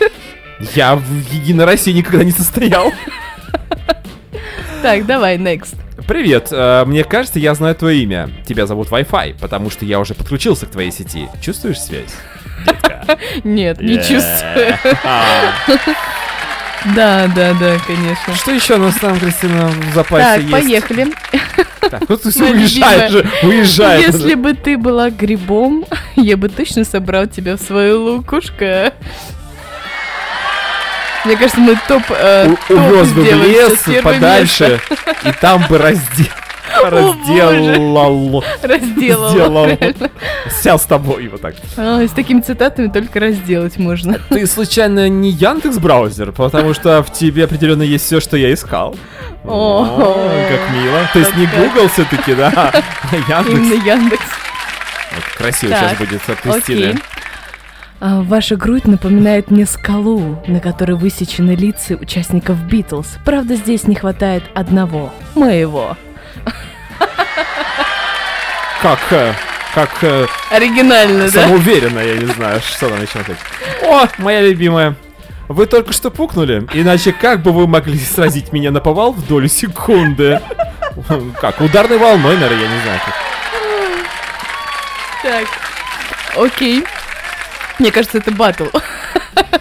[0.76, 2.91] Я в Единой России никогда не состоял.
[4.82, 5.76] Так, давай, next.
[6.08, 8.30] Привет, э, мне кажется, я знаю твое имя.
[8.46, 11.28] Тебя зовут Wi-Fi, потому что я уже подключился к твоей сети.
[11.42, 12.13] Чувствуешь связь?
[13.44, 14.78] Нет, не чувствую.
[16.96, 18.36] Да, да, да, конечно.
[18.36, 20.52] Что еще у нас там, Кристина, в запасе Так, есть?
[20.52, 21.08] поехали.
[21.82, 24.06] Так, ну ты всё Моя уезжаешь же, уезжаешь.
[24.06, 25.86] Если бы ты была грибом,
[26.16, 28.94] я бы точно собрал тебя в свою лукушка.
[31.28, 34.80] Мне кажется, мы топ, э, У- топ Увез бы в лес подальше,
[35.26, 36.28] и там бы раздел...
[36.82, 38.44] Разделал...
[39.66, 40.10] реально.
[40.50, 41.56] Сел с тобой вот так.
[41.76, 44.20] А, с такими цитатами только разделать можно.
[44.30, 48.96] Ты случайно не Яндекс браузер, потому что в тебе определенно есть все, что я искал.
[49.44, 50.13] О,
[50.50, 51.10] как мило.
[51.12, 52.72] То есть не Google все-таки, да?
[53.12, 53.50] Яндекс.
[53.50, 54.26] Именно Яндекс.
[55.38, 56.98] Красиво сейчас будет от Кристины.
[57.99, 63.17] А, Ваша грудь напоминает мне скалу, на которой высечены лица участников Битлз.
[63.25, 65.12] Правда, здесь не хватает одного.
[65.36, 65.97] Моего.
[68.81, 69.33] Как, э,
[69.73, 71.41] как э, Оригинально, да?
[71.41, 73.39] самоуверенно, я не знаю, что там еще сказать.
[73.83, 74.95] О, моя любимая.
[75.47, 79.47] Вы только что пукнули, иначе как бы вы могли сразить меня на повал в долю
[79.47, 80.39] секунды?
[81.41, 82.99] Как, ударной волной, наверное, я не знаю.
[83.05, 83.15] как.
[85.23, 85.47] Так.
[86.45, 86.83] Окей.
[87.80, 88.66] Мне кажется, это батл.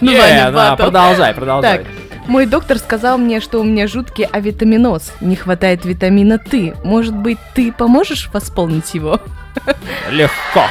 [0.01, 0.83] Не, на, батл.
[0.83, 1.77] продолжай, продолжай.
[1.79, 1.87] Так,
[2.27, 5.13] мой доктор сказал мне, что у меня жуткий авитаминоз.
[5.21, 6.75] Не хватает витамина Т.
[6.83, 9.19] Может быть, ты поможешь восполнить его?
[10.11, 10.65] Легко.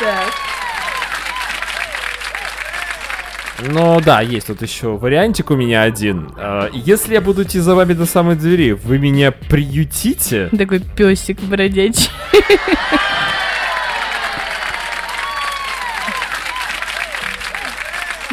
[0.00, 0.32] Так.
[3.66, 6.28] Ну да, есть тут еще вариантик у меня один.
[6.36, 10.48] Э, Если я буду идти за вами до самой двери, вы меня приютите?
[10.58, 12.10] Такой песик бродячий.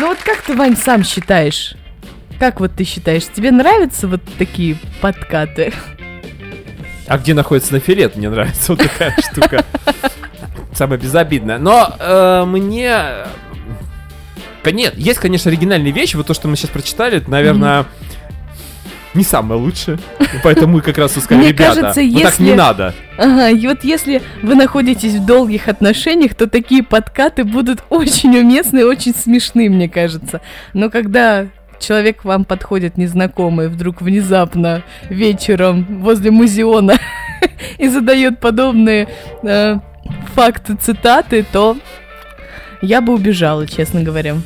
[0.01, 1.75] Ну вот как ты, Вань, сам считаешь?
[2.39, 5.71] Как вот ты считаешь, тебе нравятся вот такие подкаты?
[7.05, 8.15] А где находится нафилет?
[8.15, 9.63] Мне нравится вот такая штука.
[10.73, 11.59] Самая безобидная.
[11.59, 12.89] Но э, мне...
[14.63, 16.15] э, Нет, есть, конечно, оригинальные вещи.
[16.15, 17.85] Вот то, что мы сейчас прочитали, это, наверное,
[19.13, 19.99] не самое лучшее.
[20.43, 22.95] Поэтому мы как раз и сказали, ребята, кажется, вот так не если- надо.
[23.21, 28.79] Ага, и вот если вы находитесь в долгих отношениях, то такие подкаты будут очень уместны
[28.79, 30.41] и очень смешны, мне кажется.
[30.73, 31.45] Но когда
[31.79, 36.95] человек к вам подходит незнакомый вдруг внезапно вечером возле музеона
[37.77, 39.07] и задает подобные
[39.43, 39.75] э,
[40.33, 41.77] факты, цитаты, то
[42.81, 44.37] я бы убежала, честно говоря.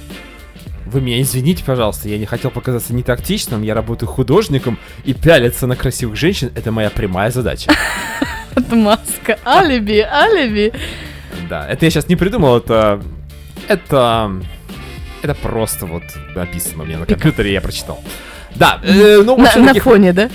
[0.86, 5.78] Вы меня извините, пожалуйста, я не хотел показаться нетактичным, я работаю художником, и пялиться на
[5.78, 7.72] красивых женщин— это моя прямая задача.
[8.72, 9.38] Маска.
[9.46, 10.74] Алиби, алиби.
[11.50, 13.02] Да, это я сейчас не придумал, это...
[13.68, 14.32] Это...
[15.22, 16.04] Это просто вот
[16.36, 18.04] написано мне на компьютере, я прочитал.
[18.56, 20.30] Да, э, ну, На, на фоне, да?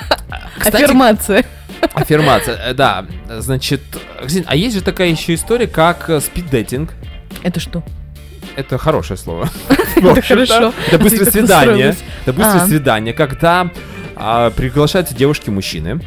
[0.58, 1.44] Кстати, Аффирмация.
[1.92, 3.04] Аффирмация, э, да.
[3.28, 3.82] Значит,
[4.46, 6.94] а есть же такая еще история, как э, спиддейтинг.
[7.42, 7.82] Это что?
[8.56, 9.48] Это хорошее слово.
[9.96, 10.72] Это хорошо.
[10.86, 11.96] Это быстрое свидание.
[12.22, 12.66] Это быстрое А.
[12.66, 13.70] свидание, когда
[14.16, 16.00] а, приглашаются девушки-мужчины.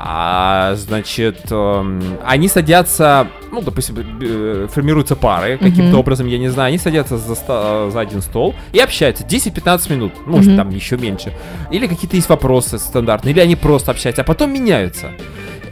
[0.00, 6.68] А, значит, эм, они садятся, ну, допустим, э, формируются пары каким-то образом, я не знаю,
[6.68, 10.56] они садятся за, ста- за один стол и общаются 10-15 минут, ну, может, Мгм.
[10.56, 11.32] там еще меньше.
[11.72, 15.10] Или какие-то есть вопросы стандартные, или они просто общаются, а потом меняются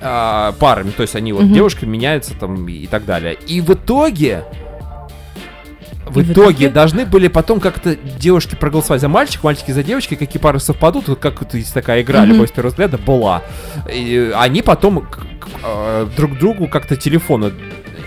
[0.03, 3.35] а, парами, то есть они вот девушка меняются там и так далее.
[3.47, 4.43] И в итоге
[6.07, 6.69] в итоге итоге?
[6.71, 11.19] должны были потом как-то девушки проголосовать за мальчик, мальчики за девочки, какие пары совпадут, вот
[11.19, 12.33] как вот есть такая игра, Мгм.
[12.33, 13.43] любовь с первого взгляда, была.
[13.93, 15.07] И они потом
[15.65, 17.53] э, друг другу как-то телефоны,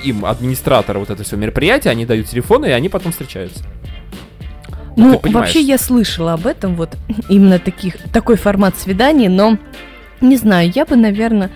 [0.04, 3.64] им, администраторы вот это все мероприятие, они дают телефоны, и они потом встречаются.
[4.96, 5.48] Ну, понимаешь.
[5.48, 6.98] вообще я слышала об этом, вот
[7.30, 9.58] именно таких, такой формат свиданий, но
[10.22, 11.50] не знаю, я бы, наверное,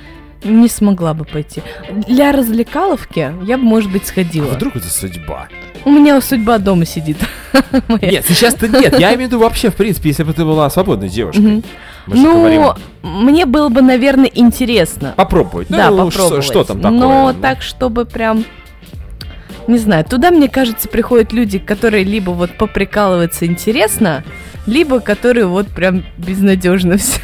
[0.44, 1.62] не смогла бы пойти.
[2.08, 4.46] Для развлекаловки я бы, может быть, А сходила.
[4.48, 5.48] вдруг это судьба?
[5.86, 7.18] У меня судьба дома сидит.
[8.02, 11.10] Нет, сейчас-то нет, я имею в виду вообще, в принципе, если бы ты была свободной
[11.10, 11.64] девушкой.
[12.08, 12.64] Ну, говорим,
[13.02, 15.14] мне было бы, наверное, интересно.
[15.16, 15.68] попробовать.
[15.70, 16.44] Да, Ну, попробовать.
[16.44, 17.00] Что там такое?
[17.00, 18.46] Но Ну, так, чтобы прям...
[19.68, 24.24] Не знаю, туда, мне кажется, приходят люди, которые либо вот поприкалываться интересно,
[24.66, 27.20] либо которые вот прям безнадежно все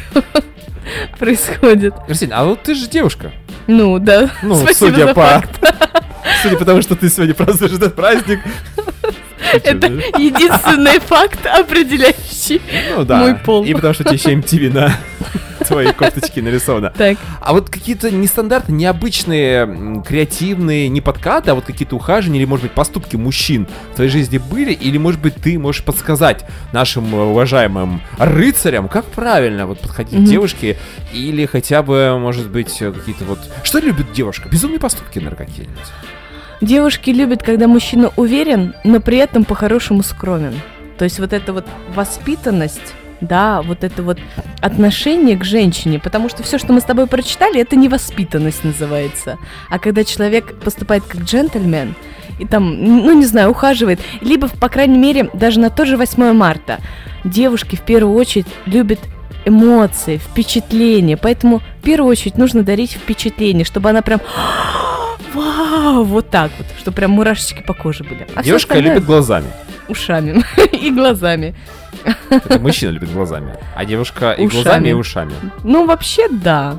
[1.18, 1.94] происходит.
[2.06, 3.32] Кристина, а вот ты же девушка.
[3.66, 4.30] Ну, да.
[4.42, 5.14] Ну, Спасибо судя по...
[5.14, 5.60] факт.
[6.42, 8.40] Судя по тому, что ты сегодня празднуешь этот праздник.
[9.52, 9.86] Это
[10.18, 12.60] единственный факт, определяющий.
[12.96, 13.18] Ну да.
[13.18, 13.64] мой пол.
[13.64, 14.96] И потому что у тебя еще MTV на
[15.66, 16.90] твоей кофточке нарисовано.
[16.96, 22.64] Так, А вот какие-то нестандартные, необычные, креативные, не подкаты, а вот какие-то ухаживания или, может
[22.66, 24.72] быть, поступки мужчин в твоей жизни были?
[24.72, 30.26] Или, может быть, ты можешь подсказать нашим э, уважаемым рыцарям, как правильно вот подходить Мгм.
[30.26, 30.76] к девушке?
[31.12, 33.38] Или хотя бы, может быть, э, какие-то вот...
[33.62, 34.48] Что любит девушка?
[34.48, 35.78] Безумные поступки, наверное, какие-нибудь.
[36.60, 40.54] Девушки любят, когда мужчина уверен, но при этом по-хорошему скромен.
[40.98, 44.18] То есть вот эта вот воспитанность, да, вот это вот
[44.60, 49.38] отношение к женщине, потому что все, что мы с тобой прочитали, это невоспитанность называется.
[49.70, 51.94] А когда человек поступает как джентльмен,
[52.38, 56.32] и там, ну не знаю, ухаживает, либо, по крайней мере, даже на тот же 8
[56.32, 56.78] марта,
[57.24, 59.00] девушки в первую очередь любят
[59.44, 64.20] эмоции, впечатления, поэтому в первую очередь нужно дарить впечатление, чтобы она прям
[65.80, 68.26] Вау, вот так вот, что прям мурашечки по коже были.
[68.34, 69.46] А Девушка остальное любит глазами.
[69.88, 71.54] ушами и глазами.
[72.28, 73.54] Это мужчина любит глазами.
[73.74, 74.62] А девушка и Ушами.
[74.62, 75.32] глазами, и ушами.
[75.64, 76.78] Ну, вообще, да.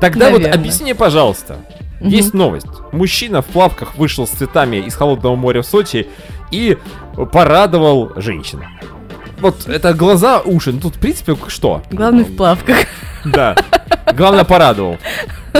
[0.00, 0.54] Тогда вот Наверное.
[0.60, 1.56] объясни мне, пожалуйста.
[2.00, 2.08] Мгм.
[2.10, 2.66] Есть новость.
[2.92, 6.06] Мужчина в плавках вышел с цветами из холодного моря в Сочи
[6.52, 6.78] и
[7.32, 8.62] порадовал женщин.
[9.40, 10.72] Вот это глаза, уши.
[10.72, 11.82] Ну тут, в принципе, что?
[11.90, 12.76] Главное в плавках.
[13.24, 13.56] Да.
[14.16, 14.96] Главное, порадовал.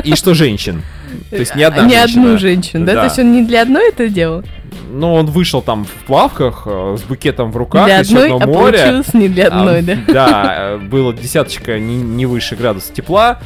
[0.04, 0.82] И что женщин.
[1.30, 2.22] То есть не одна Не женщина.
[2.22, 2.94] одну женщину, да?
[2.94, 3.00] Да.
[3.00, 4.42] То есть он не для одной это делал?
[4.90, 8.44] Но он вышел там в плавках э, с букетом в руках Для из одной, Черного
[8.44, 8.78] а моря.
[8.78, 9.96] получилось не для одной, А, да?
[10.08, 13.38] Да, э, было десяточка не, не выше градуса тепла.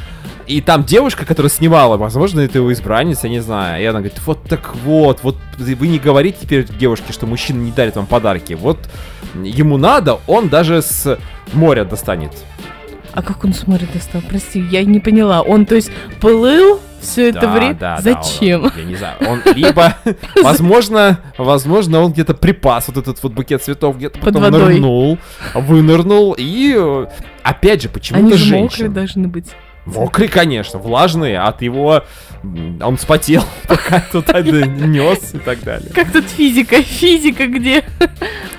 [0.45, 3.81] И там девушка, которая снимала, возможно, это его избранница, не знаю.
[3.81, 7.71] И она говорит, вот так вот, вот вы не говорите теперь девушке, что мужчина не
[7.71, 8.53] дарит вам подарки.
[8.53, 8.77] Вот
[9.41, 11.17] ему надо, он даже с
[11.53, 12.31] моря достанет.
[13.13, 14.21] А как он с моря достал?
[14.27, 15.41] Прости, я не поняла.
[15.41, 17.73] Он, то есть, плыл все это Да, время?
[17.75, 18.63] да, да, Зачем?
[18.65, 19.15] он- я не знаю.
[19.27, 19.95] Он либо,
[20.41, 24.73] возможно, возможно, он где-то припас вот этот вот букет цветов, где-то Под потом водой.
[24.73, 25.17] нырнул,
[25.53, 27.05] вынырнул и,
[27.43, 28.63] опять же, Они почему-то же женщин.
[28.63, 29.47] мокрые должны быть.
[29.85, 32.03] Мокрый, конечно, влажный, от его...
[32.81, 35.91] Он вспотел, пока туда нес и так далее.
[35.93, 36.81] Как тут физика?
[36.81, 37.83] Физика где?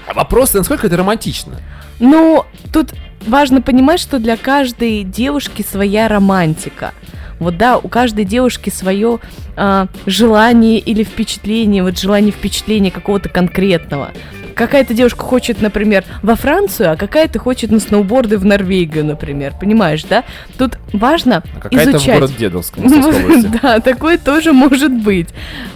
[0.06, 1.60] А Вопрос, насколько это романтично?
[2.00, 2.92] Ну, тут
[3.26, 6.92] важно понимать, что для каждой девушки своя романтика.
[7.40, 9.18] Вот да, у каждой девушки свое
[9.56, 14.10] а, желание или впечатление, вот желание впечатления какого-то конкретного.
[14.54, 19.52] Какая-то девушка хочет, например, во Францию, а какая-то хочет на сноуборды в Норвегию, например.
[19.60, 20.22] Понимаешь, да?
[20.56, 22.14] Тут важно А какая-то в изучать.
[22.20, 23.50] город Дедовск, в Московской области.
[23.60, 25.28] Да, такое тоже может быть.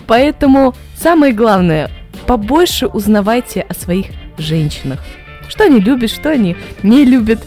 [0.07, 1.91] Поэтому самое главное,
[2.27, 4.07] побольше узнавайте о своих
[4.39, 5.01] женщинах.
[5.49, 7.41] Что они любят, что они не любят.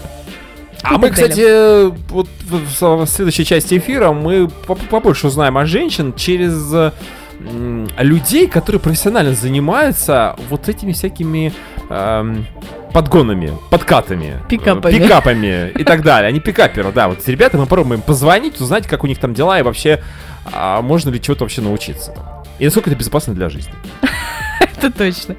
[0.84, 6.74] А мы, кстати, вот в, следующей части эфира мы по- побольше узнаем о женщин через
[7.98, 11.54] людей, которые профессионально занимаются вот этими всякими
[11.90, 12.46] эм,
[12.94, 14.94] подгонами, подкатами, Пикапами.
[14.94, 16.30] э, пикапами и так далее.
[16.30, 17.08] Они пикаперы, да.
[17.08, 20.02] Вот с ребятами мы попробуем позвонить, узнать, как у них там дела и вообще,
[20.46, 22.14] а можно ли чего-то вообще научиться.
[22.60, 23.74] И насколько это безопасно для жизни.
[24.60, 25.36] Это точно.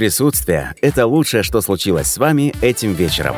[0.00, 3.36] Присутствия– это лучшее, что случилось с вами этим вечером.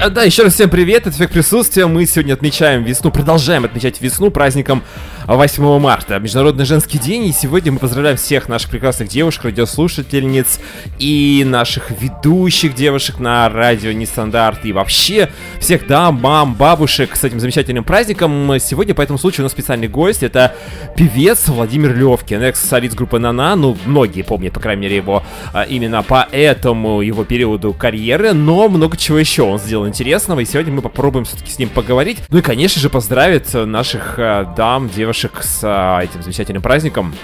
[0.00, 1.86] А, Да, еще раз всем привет, это «Эффект присутствия».
[1.88, 4.84] Мы сегодня отмечаем весну, продолжаем отмечать весну праздником
[5.26, 7.24] 8 марта, Международный женский день.
[7.24, 10.60] И сегодня мы поздравляем всех наших прекрасных девушек, радиослушательниц
[10.98, 14.66] и наших ведущих девушек на радио Нестандарт.
[14.66, 18.52] И вообще всех дам, мам, бабушек с этим замечательным праздником.
[18.60, 20.22] Сегодня по этому случаю у нас специальный гость.
[20.22, 20.54] Это
[20.94, 23.56] певец Владимир Левкин, экс-солист группы Нана.
[23.56, 25.22] Ну, многие помнят, по крайней мере, его
[25.54, 28.34] а, именно по этому его периоду карьеры.
[28.34, 30.40] Но много чего еще он сделал интересного.
[30.40, 32.18] И сегодня мы попробуем все-таки с ним поговорить.
[32.28, 37.14] Ну и, конечно же, поздравить наших э, дам, девушек с э, этим замечательным праздником.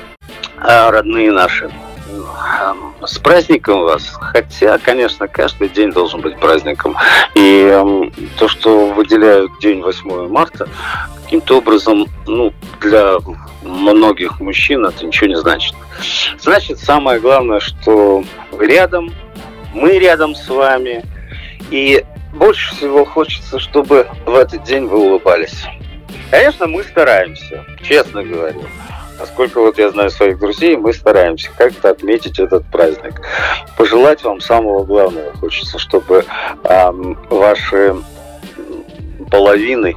[0.59, 1.65] А, родные наши.
[1.65, 4.03] эм, С праздником вас.
[4.21, 6.97] Хотя, конечно, каждый день должен быть праздником.
[7.35, 10.69] И эм, то, что выделяют день 8 марта,
[11.25, 13.15] каким-то образом, ну, для
[13.63, 15.75] многих мужчин это ничего не значит.
[16.41, 19.13] Значит, самое главное, что вы рядом,
[19.75, 21.03] мы рядом с вами.
[21.71, 25.65] И больше всего хочется, чтобы в этот день вы улыбались.
[26.31, 28.63] Конечно, мы стараемся, честно говорю.
[29.19, 33.21] Насколько вот я знаю своих друзей, мы стараемся как-то отметить этот праздник.
[33.77, 35.33] Пожелать вам самого главного.
[35.35, 36.25] Хочется, чтобы
[36.65, 37.97] ам, ваши
[39.31, 39.97] половины,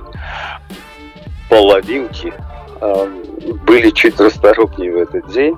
[1.50, 2.34] половинки
[2.82, 3.24] ам,
[3.66, 5.56] были чуть расторопнее в этот день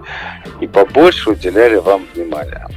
[0.60, 2.68] и побольше уделяли вам внимания.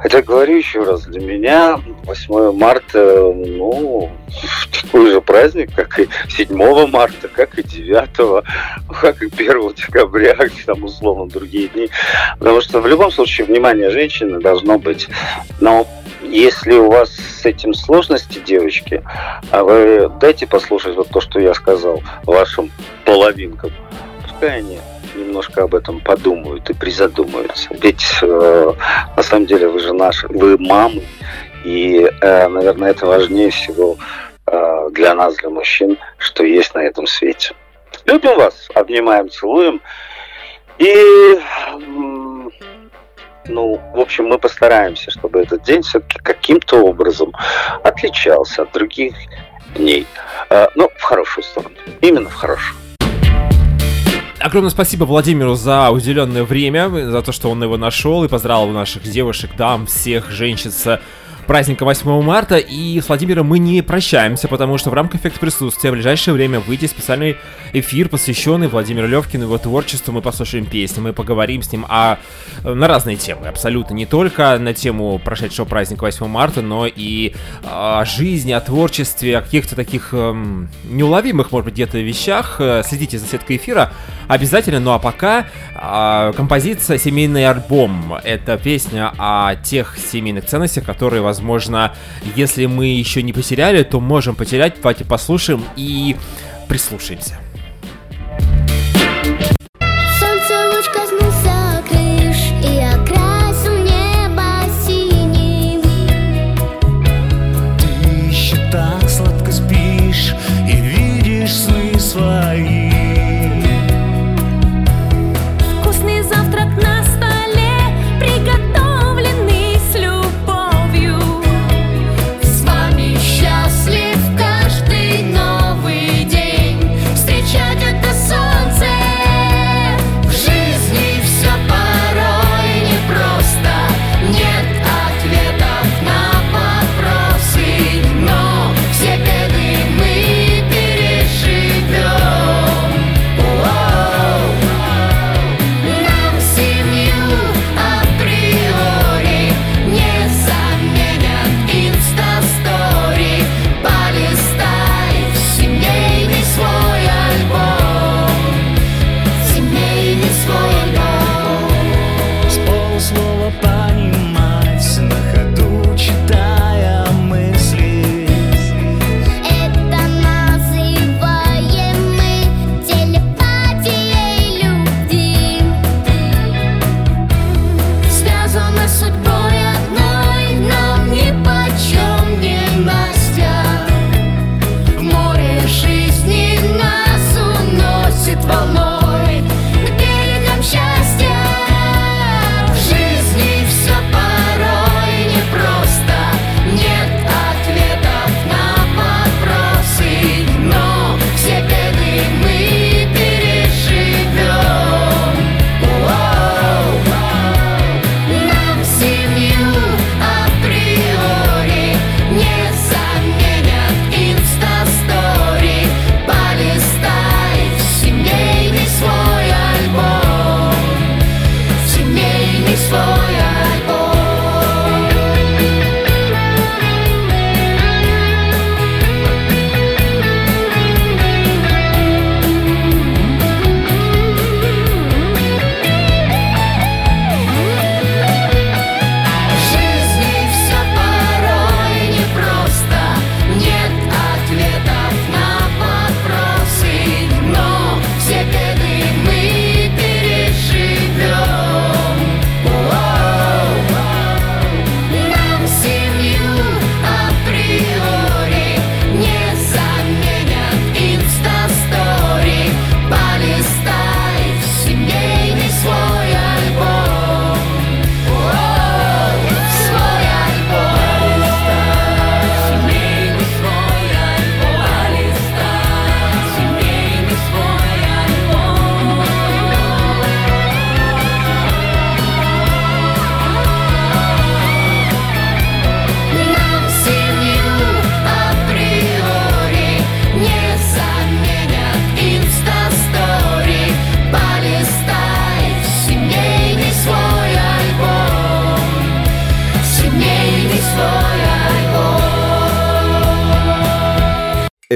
[0.00, 4.10] Хотя, говорю еще раз, для меня 8 марта, ну,
[4.82, 8.44] такой же праздник, как и 7 марта, как и 9,
[9.00, 11.90] как и 1 декабря, там условно другие дни.
[12.38, 15.06] Потому что в любом случае внимание женщины должно быть.
[15.60, 15.86] Но
[16.22, 19.02] если у вас с этим сложности, девочки,
[19.50, 22.70] а вы дайте послушать вот то, что я сказал вашим
[23.04, 23.70] половинкам.
[24.22, 24.78] Пускай они
[25.14, 27.68] немножко об этом подумают и призадумаются.
[27.80, 28.72] Ведь э,
[29.16, 31.02] на самом деле вы же наши, вы мамы,
[31.64, 33.96] и, э, наверное, это важнее всего
[34.46, 37.54] э, для нас, для мужчин, что есть на этом свете.
[38.06, 39.80] Любим вас, обнимаем, целуем.
[40.78, 41.38] И,
[43.46, 47.34] ну, в общем, мы постараемся, чтобы этот день все-таки каким-то образом
[47.82, 49.14] отличался от других
[49.74, 50.06] дней.
[50.48, 51.74] Э, ну, в хорошую сторону.
[52.00, 52.89] Именно в хорошую.
[54.40, 59.02] Огромное спасибо Владимиру за уделенное время, за то, что он его нашел и поздравил наших
[59.02, 60.98] девушек, дам, всех женщин с
[61.50, 62.58] праздника 8 марта.
[62.58, 66.60] И с Владимиром мы не прощаемся, потому что в рамках эффекта присутствия в ближайшее время
[66.60, 67.38] выйдет специальный
[67.72, 70.12] эфир, посвященный Владимиру Левкину, его творчеству.
[70.12, 72.18] Мы послушаем песни, мы поговорим с ним о,
[72.62, 73.48] на разные темы.
[73.48, 77.34] Абсолютно не только на тему прошедшего праздника 8 марта, но и
[77.64, 82.60] о жизни, о творчестве, о каких-то таких эм, неуловимых, может быть, где-то вещах.
[82.60, 83.92] Э, Следите за сеткой эфира
[84.28, 84.78] обязательно.
[84.78, 88.14] Ну а пока а, композиция «Семейный альбом».
[88.22, 91.39] Это песня о тех семейных ценностях, которые, возможно,
[92.36, 94.76] если мы еще не потеряли, то можем потерять.
[94.76, 96.16] Давайте послушаем и
[96.68, 97.38] прислушаемся.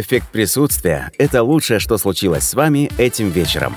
[0.05, 3.75] Эффект присутствия– это лучшее, что случилось с вами этим вечером.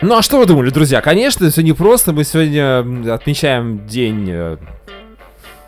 [0.00, 1.02] Ну а что вы думали, друзья?
[1.02, 2.14] Конечно, все непросто.
[2.14, 4.56] Мы сегодня отмечаем день...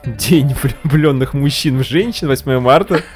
[0.07, 3.01] э, День влюбленных мужчин в женщин, 8 марта.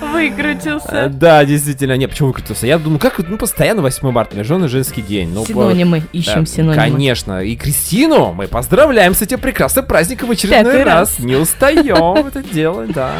[0.00, 1.08] Э, Выкрутился.
[1.12, 1.96] Да, действительно.
[1.96, 2.66] Не, почему выкрутился?
[2.66, 5.30] Я думаю, как, ну, постоянно 8 марта, международный женский день.
[5.32, 6.74] Ну, по- Синонимы, ищем Да, синонимы.
[6.74, 7.42] Конечно.
[7.44, 11.16] И Кристину мы поздравляем с этим прекрасным праздником в очередной Пятый раз.
[11.16, 11.18] раз.
[11.20, 13.12] Не устаем это делать, да.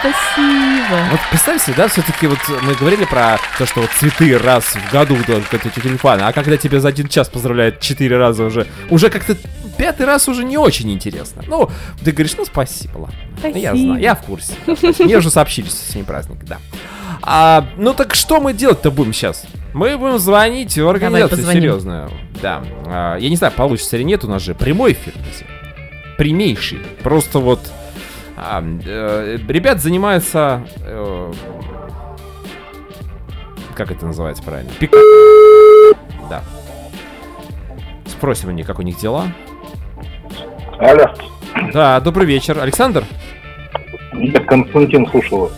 [0.00, 0.98] Спасибо.
[1.10, 5.16] Вот представьте, да, все-таки вот мы говорили про то, что вот цветы раз в году
[5.26, 9.36] только эти тюльпаны, а когда тебя за один час поздравляют четыре раза уже, уже как-то
[9.82, 11.42] пятый раз уже не очень интересно.
[11.44, 11.68] Ну,
[12.04, 13.16] ты говоришь, ну спасибо, ладно.
[13.42, 13.76] Ну, Я Спасибо.
[13.78, 14.52] знаю, я в курсе.
[15.00, 16.58] Мне уже сообщили, что сегодня праздник, да.
[17.20, 19.44] А, ну так что мы делать-то будем сейчас?
[19.74, 22.10] Мы будем звонить в организацию серьезную.
[22.40, 22.62] Да.
[22.86, 25.14] А, я не знаю, получится или нет, у нас же прямой эфир.
[25.14, 25.46] друзья.
[26.16, 26.78] Прямейший.
[27.02, 27.58] Просто вот
[28.36, 30.64] а, э, ребят занимаются...
[30.78, 31.32] э,
[33.74, 34.70] как это называется правильно?
[34.78, 34.96] Пика...
[36.30, 36.44] Да.
[38.06, 39.26] Спросим у них, как у них дела.
[40.82, 41.06] Алло,
[41.72, 42.58] Да, добрый вечер.
[42.58, 43.04] Александр?
[44.14, 45.52] я Константин слушал вас.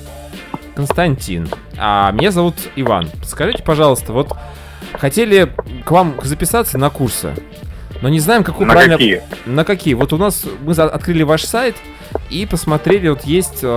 [0.74, 1.48] Константин.
[1.78, 3.08] А меня зовут Иван.
[3.24, 4.32] Скажите, пожалуйста, вот
[4.92, 5.50] хотели
[5.84, 7.34] к вам записаться на курсы,
[8.02, 8.96] но не знаем, какую На правильно...
[8.96, 9.22] какие?
[9.46, 9.94] На какие?
[9.94, 11.76] Вот у нас мы за- открыли ваш сайт
[12.30, 13.68] и посмотрели, вот есть э,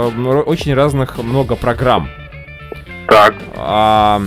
[0.46, 2.10] очень разных много программ.
[3.08, 4.22] Так, А,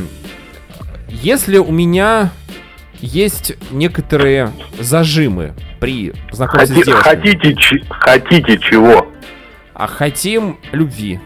[1.08, 2.30] если у меня
[3.00, 9.09] есть некоторые зажимы при знакомстве Хоти- с девушкой, хотите, чи- хотите чего?
[9.74, 11.18] а хотим любви.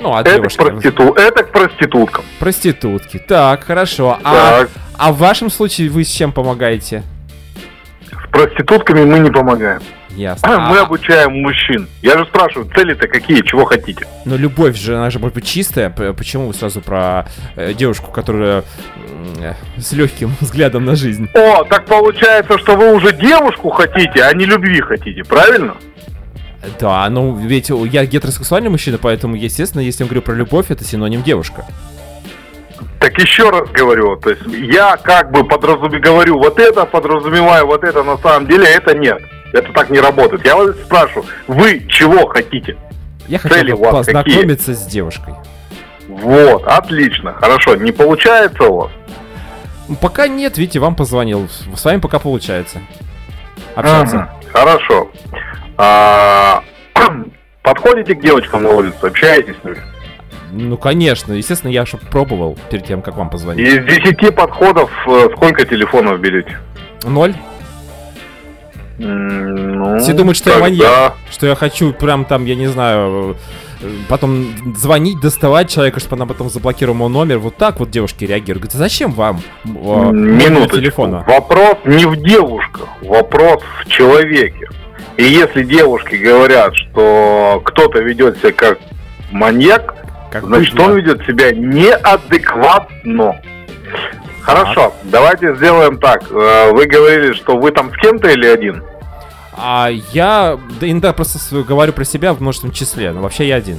[0.00, 0.58] Ну, от Это к, девушки.
[0.58, 1.12] проститу...
[1.14, 2.24] это к проституткам.
[2.38, 3.18] Проститутки.
[3.18, 4.18] Так, хорошо.
[4.24, 7.02] А, Так, а в вашем случае вы с чем помогаете?
[8.10, 9.80] с проститутками мы не помогаем.
[10.16, 10.58] Ясно.
[10.70, 11.88] Мы А, обучаем мужчин.
[12.02, 14.06] Я же спрашиваю, цели-то какие, чего хотите?
[14.24, 15.90] но любовь же, она же может быть чистая.
[15.90, 18.64] Почему вы сразу про э, девушку, которая
[19.40, 21.28] э, с легким взглядом на жизнь?
[21.34, 25.76] О, так получается, что вы уже девушку хотите, а не любви хотите, правильно?
[26.78, 31.22] Да, ну ведь я гетеросексуальный мужчина, поэтому, естественно, если я говорю про любовь, это синоним
[31.24, 31.64] девушка.
[33.00, 35.98] Так еще раз говорю, то есть я как бы подразуме...
[35.98, 39.20] говорю вот это, подразумеваю вот это, на самом деле это нет.
[39.52, 40.44] Это так не работает.
[40.44, 42.76] Я вас спрашиваю, вы чего хотите?
[43.28, 44.14] Я Цели хотел вас какие?
[44.22, 45.34] познакомиться с девушкой.
[46.08, 47.76] Вот, отлично, хорошо.
[47.76, 48.90] Не получается у вас?
[49.88, 51.48] Ну, Пока нет, видите, вам позвонил.
[51.74, 52.80] С вами пока получается.
[53.74, 54.16] Общаться.
[54.16, 55.10] Ага, Хорошо.
[55.76, 56.62] А,
[57.62, 59.78] Подходите к девочкам на улицу, общаетесь с ними?
[60.50, 63.66] Ну, конечно, естественно, я же пробовал перед тем, как вам позвонить.
[63.66, 66.58] Из 10 подходов э, сколько телефонов берете?
[67.04, 67.34] Ноль.
[69.04, 71.14] Ну, Все думают, что я тогда- маньяк.
[71.30, 73.36] Что я хочу прям там, я не знаю,
[73.80, 74.46] э, потом
[74.76, 77.38] звонить, доставать человека, чтобы она потом заблокировала мой номер.
[77.38, 78.62] Вот так вот девушки реагируют.
[78.64, 80.76] Говорят, «А зачем вам э, Минуточку.
[80.76, 81.24] телефона?
[81.26, 84.68] Вопрос не в девушках, вопрос в человеке.
[85.16, 88.78] И если девушки говорят, что кто-то ведет себя как
[89.30, 89.94] маньяк,
[90.30, 93.40] Как значит он ведет себя неадекватно.
[94.40, 96.24] Хорошо, давайте сделаем так.
[96.30, 98.82] Э, Вы говорили, что вы там с кем-то или один?
[99.54, 103.78] А я да, иногда просто говорю про себя в множественном числе, но вообще я один.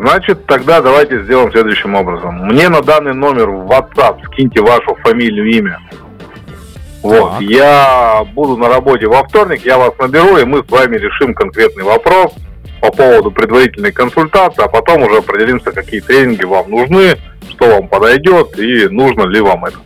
[0.00, 2.46] Значит, тогда давайте сделаем следующим образом.
[2.46, 5.80] Мне на данный номер в WhatsApp скиньте вашу фамилию, имя.
[7.02, 7.40] Вот, Так.
[7.40, 11.84] я буду на работе во вторник, я вас наберу, и мы с вами решим конкретный
[11.84, 12.34] вопрос
[12.82, 17.16] по поводу предварительной консультации, а потом уже определимся, какие тренинги вам нужны,
[17.48, 19.78] что вам подойдет и нужно ли вам это.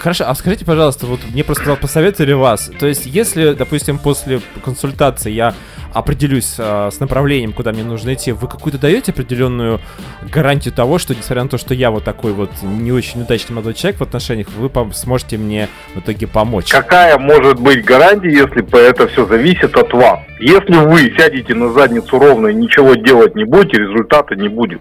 [0.00, 2.70] Хорошо, а скажите, пожалуйста, вот мне просто посоветовали вас.
[2.80, 5.52] То есть, если, допустим, после консультации я
[5.92, 9.78] определюсь а, с направлением, куда мне нужно идти, вы какую-то даете определенную
[10.22, 13.74] гарантию того, что, несмотря на то, что я вот такой вот не очень удачный молодой
[13.74, 16.70] человек в отношениях, вы сможете мне в итоге помочь?
[16.70, 20.20] Какая может быть гарантия, если это все зависит от вас?
[20.38, 24.80] Если вы сядете на задницу ровно и ничего делать не будете, результата не будет.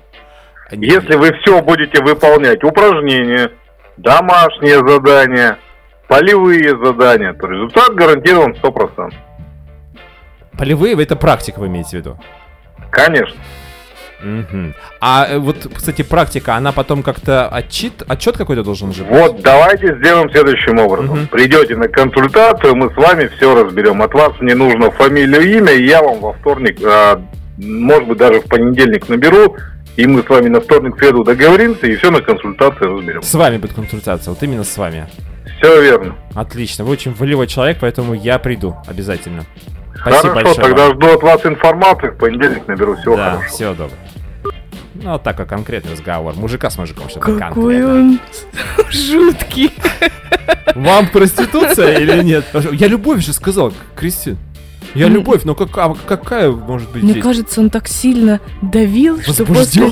[0.72, 3.52] Если вы все будете выполнять, упражнения,
[4.02, 5.58] домашние задания,
[6.08, 9.14] полевые задания, то результат гарантирован 100%.
[10.58, 12.20] Полевые, это практика вы имеете в виду?
[12.90, 13.40] Конечно.
[14.22, 14.76] Мгм.
[15.00, 19.18] А э, вот, кстати, практика, она потом как-то отчет, отчет какой-то должен же быть?
[19.18, 21.16] Вот давайте сделаем следующим образом.
[21.20, 21.28] Мгм.
[21.28, 24.02] Придете на консультацию, мы с вами все разберем.
[24.02, 27.22] От вас мне нужно фамилию, имя, и я вам во вторник, а,
[27.58, 29.56] может быть, даже в понедельник наберу,
[29.98, 33.22] и мы с вами на вторник, среду договоримся, и все на консультации разберем.
[33.22, 35.08] С вами будет консультация, вот именно с вами.
[35.58, 36.16] Все верно.
[36.36, 39.44] Отлично, вы очень волевой человек, поэтому я приду обязательно.
[40.02, 40.96] Спасибо Хорошо, большое тогда вам.
[40.96, 42.96] жду от вас информацию, в понедельник наберу.
[42.96, 43.50] Всего Да, хорошего.
[43.56, 43.92] всего доброго.
[45.02, 46.36] Ну, вот такой конкретный разговор.
[46.36, 47.94] Мужика с мужиком что-то Какой конкретно.
[47.94, 48.20] он
[48.92, 49.72] жуткий.
[50.76, 52.46] Вам проституция или нет?
[52.72, 54.38] Я любовь же сказал, Кристин.
[54.96, 57.24] Я любовь, но как- а какая может быть Мне здесь?
[57.24, 59.92] кажется, он так сильно давил, что после...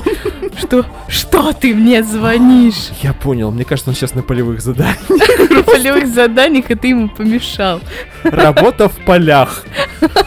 [0.58, 0.84] Что?
[1.08, 2.88] Что ты мне звонишь?
[3.02, 4.98] Я понял, мне кажется, он сейчас на полевых заданиях.
[5.08, 7.80] На полевых заданиях, и ты ему помешал.
[8.24, 9.62] Работа в полях.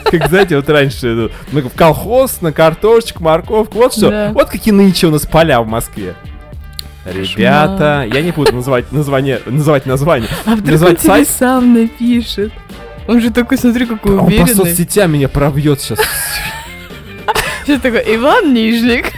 [0.05, 4.09] Как, знаете, вот раньше ну, ну, в колхоз, на картошечку, морковку, вот что.
[4.09, 4.32] Да.
[4.34, 6.15] Вот какие нынче у нас поля в Москве.
[7.05, 10.30] Ребята, я не буду называть название, называть название.
[10.45, 11.28] А вдруг он Называть тебе сайт?
[11.28, 12.51] сам напишет?
[13.08, 14.54] Он же такой, смотри, какой Он по уверенный.
[14.56, 15.99] соцсетям меня пробьет сейчас.
[17.66, 19.12] Сейчас такой, Иван Нижник.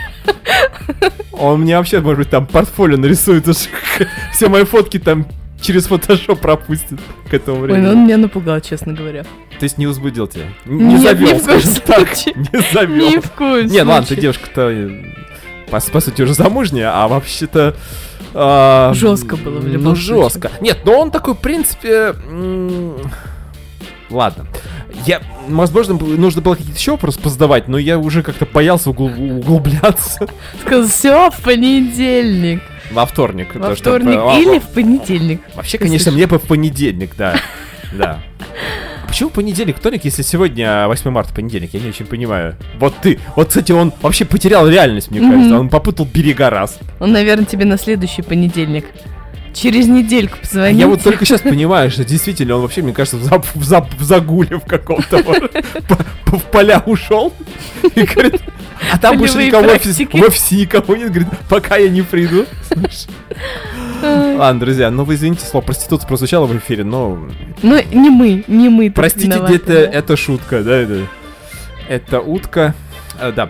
[1.32, 3.46] Он мне вообще, может быть, там портфолио нарисует.
[4.34, 5.26] Все мои фотки там
[5.62, 7.90] через фотошоп пропустит к этому Ой, ну времени.
[7.90, 9.24] он меня напугал, честно говоря.
[9.24, 10.46] То есть не возбудил тебя?
[10.66, 12.36] Не Нет, завел, ни в коем случае.
[12.54, 13.10] Не завел.
[13.12, 14.90] Ни в коем Не, ладно, ты девушка-то, э,
[15.70, 17.76] по, по сути, уже замужняя, а вообще-то...
[18.34, 20.52] а, Жестко было в любом Ну, жестко.
[20.60, 22.14] Нет, но он такой, в принципе...
[24.14, 24.46] Ладно.
[25.06, 30.28] Я, возможно, нужно было какие-то еще вопросы позадавать, но я уже как-то боялся угл- углубляться
[30.62, 32.62] Сказал, все, в понедельник.
[32.92, 33.48] во вторник.
[33.48, 35.42] Во потому что, вторник а, или в понедельник.
[35.56, 37.36] Вообще, конечно, мне бы в понедельник, да.
[37.92, 38.20] Да.
[39.08, 41.74] Почему понедельник, вторник, если сегодня 8 марта понедельник?
[41.74, 42.56] Я не очень понимаю.
[42.80, 43.20] Вот ты.
[43.36, 45.60] Вот, кстати, он вообще потерял реальность, мне кажется.
[45.60, 46.80] Он попутал берега раз.
[47.00, 48.86] Он, наверное, тебе на следующий понедельник.
[49.54, 50.80] Через недельку А позвонить.
[50.80, 53.88] я вот только сейчас понимаю, что действительно он вообще, мне кажется, в, за- в за-
[54.00, 55.24] в загуле в каком-то
[56.26, 57.32] в поля ушел
[57.96, 58.42] и говорит,
[58.92, 62.46] а там больше никого в офисе, в офисе никого нет, говорит, пока я не приду.
[64.02, 67.20] Ладно, друзья, ну вы извините, слово проституция прозвучало в эфире, но
[67.62, 68.92] Ну, не мы, не мы.
[68.92, 71.08] простите, где-то это шутка, да, это,
[71.88, 72.74] это утка,
[73.20, 73.50] Э, да.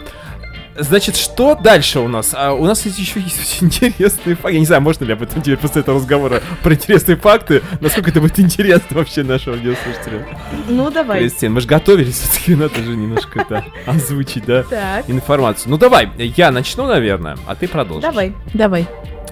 [0.76, 2.34] Значит, что дальше у нас?
[2.34, 4.54] А, у нас еще есть очень интересные факты.
[4.54, 8.10] Я не знаю, можно ли об этом теперь после этого разговора про интересные факты, насколько
[8.10, 10.24] это будет интересно вообще нашим радиослушателям.
[10.68, 11.20] Ну, давай.
[11.20, 14.64] Кристин, мы же готовились, все-таки надо же немножко это озвучить, да?
[14.64, 15.70] Так, Информацию.
[15.70, 18.04] Ну давай, я начну, наверное, а ты продолжишь.
[18.04, 18.88] давай, давай.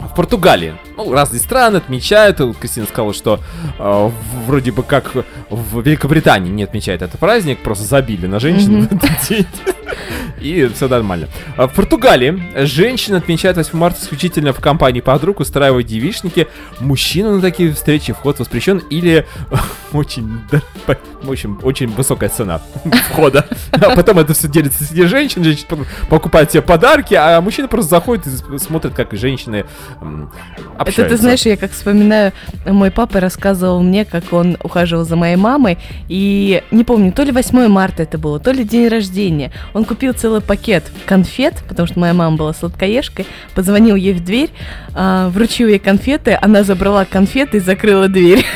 [0.10, 3.40] В Португалии, ну, разные страны отмечают, вот Кристина сказала, что
[3.80, 4.10] э,
[4.46, 5.14] вроде бы как
[5.50, 9.48] в Великобритании не отмечает этот праздник, просто забили на женщин в этот день.
[10.40, 11.28] И все нормально.
[11.56, 16.48] А В Португалии женщины отмечают 8 марта исключительно в компании подруг, устраивают девичники.
[16.80, 19.28] Мужчинам на такие встречи вход воспрещен или
[19.94, 20.42] очень,
[21.22, 22.60] в общем, очень высокая цена
[23.12, 23.46] входа.
[23.72, 28.26] А потом это все делится среди женщин, женщины покупают себе подарки, а мужчины просто заходят
[28.26, 29.66] и с- смотрят, как женщины
[30.02, 31.16] м, Это общаются.
[31.16, 32.32] ты знаешь, я как вспоминаю,
[32.66, 35.78] мой папа рассказывал мне, как он ухаживал за моей мамой,
[36.08, 39.52] и не помню, то ли 8 марта это было, то ли день рождения.
[39.74, 43.26] Он купил целый пакет конфет, потому что моя мама была сладкоежкой,
[43.56, 44.50] позвонил ей в дверь,
[44.94, 48.46] а, вручил ей конфеты, она забрала конфеты и закрыла дверь.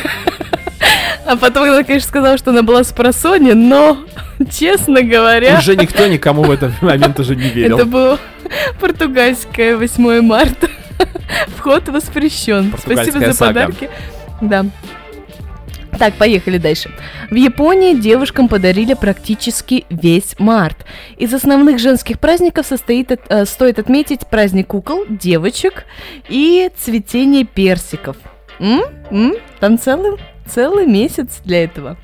[1.28, 3.98] А потом она, конечно, сказала, что она была с просони, но,
[4.52, 7.78] честно говоря, Уже никто никому в этот момент уже не верил.
[7.78, 8.20] это было
[8.80, 10.68] португальское 8 марта.
[11.58, 12.74] Вход воспрещен.
[12.78, 13.54] Спасибо за сага.
[13.54, 13.90] подарки.
[14.42, 14.66] Да.
[15.98, 16.92] Так, поехали дальше.
[17.30, 20.86] В Японии девушкам подарили практически весь март.
[21.18, 25.86] Из основных женских праздников состоит, э, стоит отметить праздник кукол, девочек
[26.28, 28.18] и цветение персиков.
[28.60, 28.82] М?
[29.10, 29.36] М?
[29.60, 31.98] Там целый, целый месяц для этого.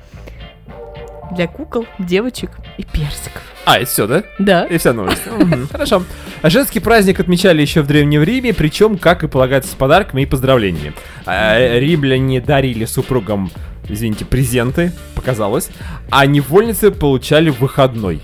[1.32, 3.42] Для кукол, девочек и персиков.
[3.64, 4.24] А, это все, да?
[4.38, 4.64] Да.
[4.64, 5.22] И вся новость.
[5.70, 6.02] Хорошо.
[6.42, 10.94] Женский праздник отмечали еще в Древнем Риме, причем, как и полагается, с подарками и поздравлениями.
[11.26, 13.50] А, Римляне дарили супругам,
[13.88, 15.70] извините, презенты, показалось,
[16.10, 18.20] а невольницы получали выходной.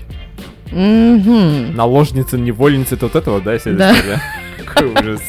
[0.71, 3.95] Наложницы, невольницы, это вот этого, да, если Да.
[4.65, 5.21] Какой ужас.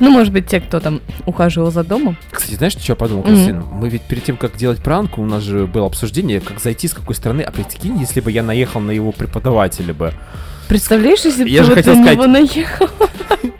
[0.00, 2.16] Ну, может быть, те, кто там ухаживал за домом.
[2.30, 3.22] Кстати, знаешь, что я подумал.
[3.24, 3.62] Кристина?
[3.70, 6.94] Мы ведь перед тем, как делать пранк, у нас же было обсуждение, как зайти с
[6.94, 7.42] какой стороны.
[7.42, 10.12] А прикинь, если бы я наехал на его преподавателя бы.
[10.68, 12.88] Представляешь, если бы Я ты же хотел на сказать- него наехал?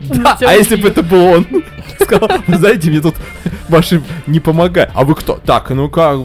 [0.01, 1.45] Да, а если бы это был он?
[1.99, 3.15] Сказал, «Вы знаете, мне тут
[3.67, 4.89] ваши не помогают.
[4.95, 5.39] А вы кто?
[5.45, 6.19] Так, ну как,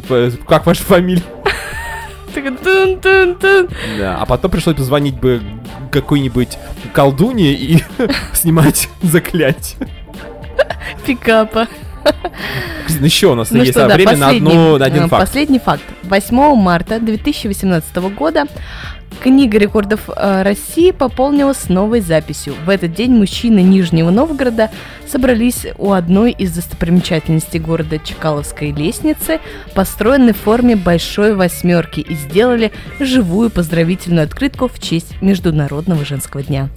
[0.46, 1.22] как ваша фамилия?
[3.98, 5.42] Да, а потом пришлось бы звонить бы
[5.90, 6.58] какой-нибудь
[6.92, 7.82] колдуне и
[8.32, 9.88] снимать заклятие.
[11.06, 11.68] Пикапа.
[12.86, 15.02] Кристина, еще у нас Ну есть что, а, да, время на, последний, одну, на один
[15.04, 15.26] э, факт.
[15.26, 15.82] Последний факт.
[16.02, 18.46] 8 марта 2018 года
[19.22, 22.54] Книга рекордов э, России пополнилась новой записью.
[22.66, 24.70] В этот день мужчины Нижнего Новгорода
[25.06, 29.40] собрались у одной из достопримечательностей города Чкаловской лестницы,
[29.74, 36.68] построенной в форме большой восьмерки, и сделали живую поздравительную открытку в честь Международного женского дня.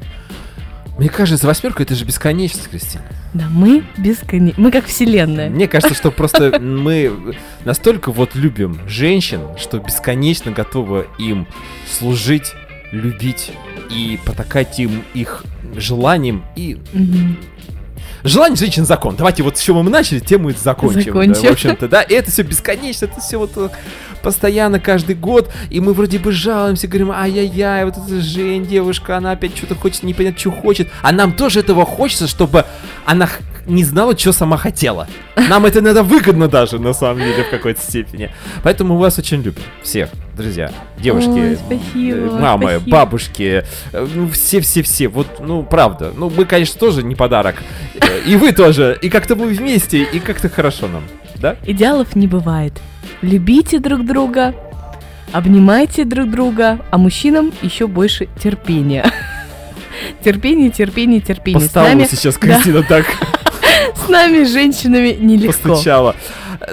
[0.98, 3.04] Мне кажется, восьмерка это же бесконечность, Кристина.
[3.34, 4.62] Да, мы бесконечно...
[4.62, 5.50] Мы как вселенная.
[5.50, 7.36] Мне кажется, что просто мы
[7.66, 11.48] настолько вот любим женщин, что бесконечно готовы им
[11.88, 12.54] служить,
[12.92, 13.52] любить
[13.92, 15.44] и потакать им их
[15.76, 16.78] желанием и.
[18.24, 19.16] Желание женщин закон.
[19.16, 21.04] Давайте вот с чего мы начали, тем мы и закончим.
[21.04, 21.34] Закончим.
[21.34, 22.02] Да, в общем-то, да.
[22.02, 23.70] И это все бесконечно, это все вот э,
[24.22, 25.52] постоянно, каждый год.
[25.70, 30.04] И мы вроде бы жалуемся, говорим, ай-яй-яй, вот эта Жень, девушка, она опять что-то хочет,
[30.04, 30.90] не понятно, что хочет.
[31.02, 32.66] А нам тоже этого хочется, чтобы
[33.06, 33.30] она
[33.68, 35.08] не знала, что сама хотела.
[35.50, 38.32] Нам это иногда выгодно даже, на самом деле, в какой-то степени.
[38.64, 39.62] Поэтому мы вас очень любим.
[39.84, 42.92] Всех, друзья, девушки, Ой, спасибо, э, мамы, спасибо.
[42.92, 43.64] бабушки,
[43.94, 45.08] э, ну, все-все-все.
[45.10, 46.12] Вот, ну, правда.
[46.16, 47.56] Ну, мы, конечно, тоже не подарок.
[48.00, 48.98] Э, И вы тоже.
[49.02, 51.04] И как-то мы вместе, и как-то хорошо нам.
[51.36, 51.56] Да?
[51.66, 52.74] Идеалов не бывает.
[53.22, 54.56] Любите друг друга,
[55.32, 59.06] обнимайте друг друга, а мужчинам еще больше терпения.
[60.24, 61.60] Терпение, терпение, терпение.
[61.60, 63.06] По С столу нами, сейчас да, Кристина так
[64.08, 65.70] с нами, женщинами, нелегко.
[65.70, 66.16] постучала.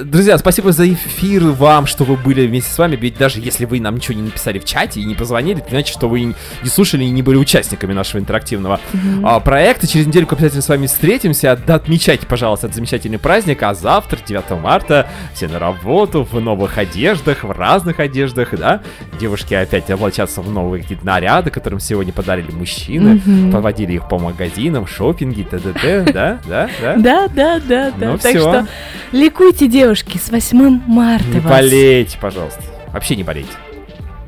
[0.02, 2.96] Друзья, спасибо за эфир вам, что вы были вместе с вами.
[2.96, 5.94] Ведь даже если вы нам ничего не написали в чате и не позвонили, это значит,
[5.94, 6.34] что вы не
[6.68, 8.80] слушали и не были участниками нашего интерактивного
[9.22, 9.86] а, проекта.
[9.86, 11.60] Через недельку обязательно с вами встретимся.
[11.66, 13.62] Да, отмечайте, пожалуйста, этот замечательный праздник.
[13.62, 18.80] А завтра, 9 марта, все на работу, в новых одеждах, в разных одеждах, да.
[19.20, 23.20] Девушки опять облачатся в новые какие-то наряды, которым сегодня подарили мужчины.
[23.24, 23.52] Мгм.
[23.52, 25.72] Поводили их по магазинам, шопинге, т.д.
[26.12, 26.96] Да, да, да.
[26.96, 28.12] Да, да, да, да.
[28.12, 28.66] Ну так что
[29.12, 31.50] ликуйте, девушки, с 8 марта Не вас.
[31.50, 32.62] болейте, пожалуйста.
[32.92, 33.50] Вообще не болейте.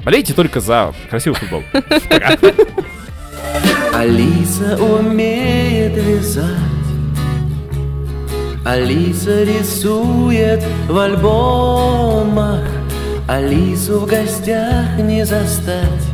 [0.05, 1.63] Болейте только за красивый футбол.
[2.11, 2.37] Пока.
[3.95, 6.45] Алиса умеет вязать
[8.65, 12.65] Алиса рисует в альбомах
[13.29, 16.07] Алису в гостях не застать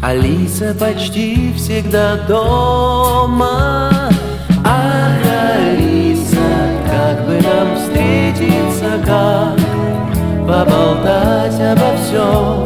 [0.00, 3.90] Алиса почти всегда дома
[11.08, 12.64] Поболтать обо всем.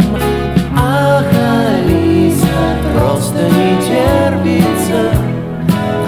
[0.76, 2.46] Ах, Алиса,
[2.92, 5.12] просто не терпится.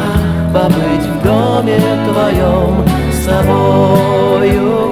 [0.03, 1.79] Ах, побыть в доме
[2.09, 4.84] твоем С тобою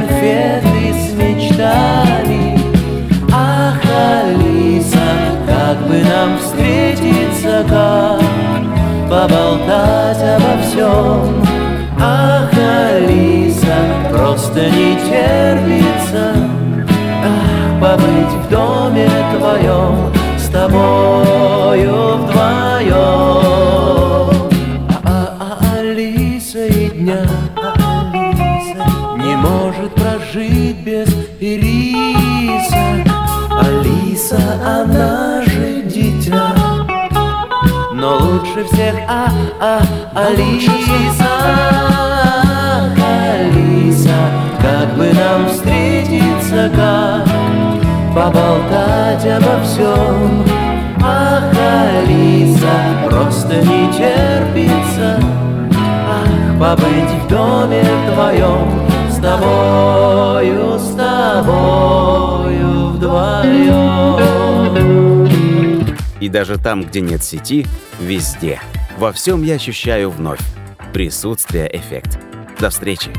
[0.00, 2.58] коробкой конфет и с мечтами
[3.32, 4.98] Ах, Алиса,
[5.46, 8.20] как бы нам встретиться, как
[9.08, 11.44] Поболтать обо всем.
[12.00, 13.76] Ах, Алиса,
[14.10, 16.34] просто не терпится
[17.24, 23.29] Ах, побыть в доме твоем С тобою вдвоем
[30.40, 31.08] прожить без
[31.40, 33.04] Ириса.
[33.50, 36.52] Алиса, она же дитя.
[37.92, 39.28] Но лучше всех а,
[39.60, 39.80] а,
[40.14, 41.26] Алиса.
[42.22, 44.16] Ах, Алиса,
[44.60, 47.28] как бы нам встретиться, как
[48.14, 50.44] Поболтать обо всем.
[51.02, 51.52] Ах,
[52.02, 55.20] Алиса, просто не терпится.
[56.08, 58.89] Ах, побыть в доме твоем
[59.20, 64.16] С тобою, с тобою вдвоем
[66.20, 67.66] И даже там, где нет сети,
[68.00, 68.62] везде.
[68.96, 70.40] Во всем я ощущаю вновь.
[70.94, 72.18] Присутствие эффект.
[72.60, 73.10] До встречи.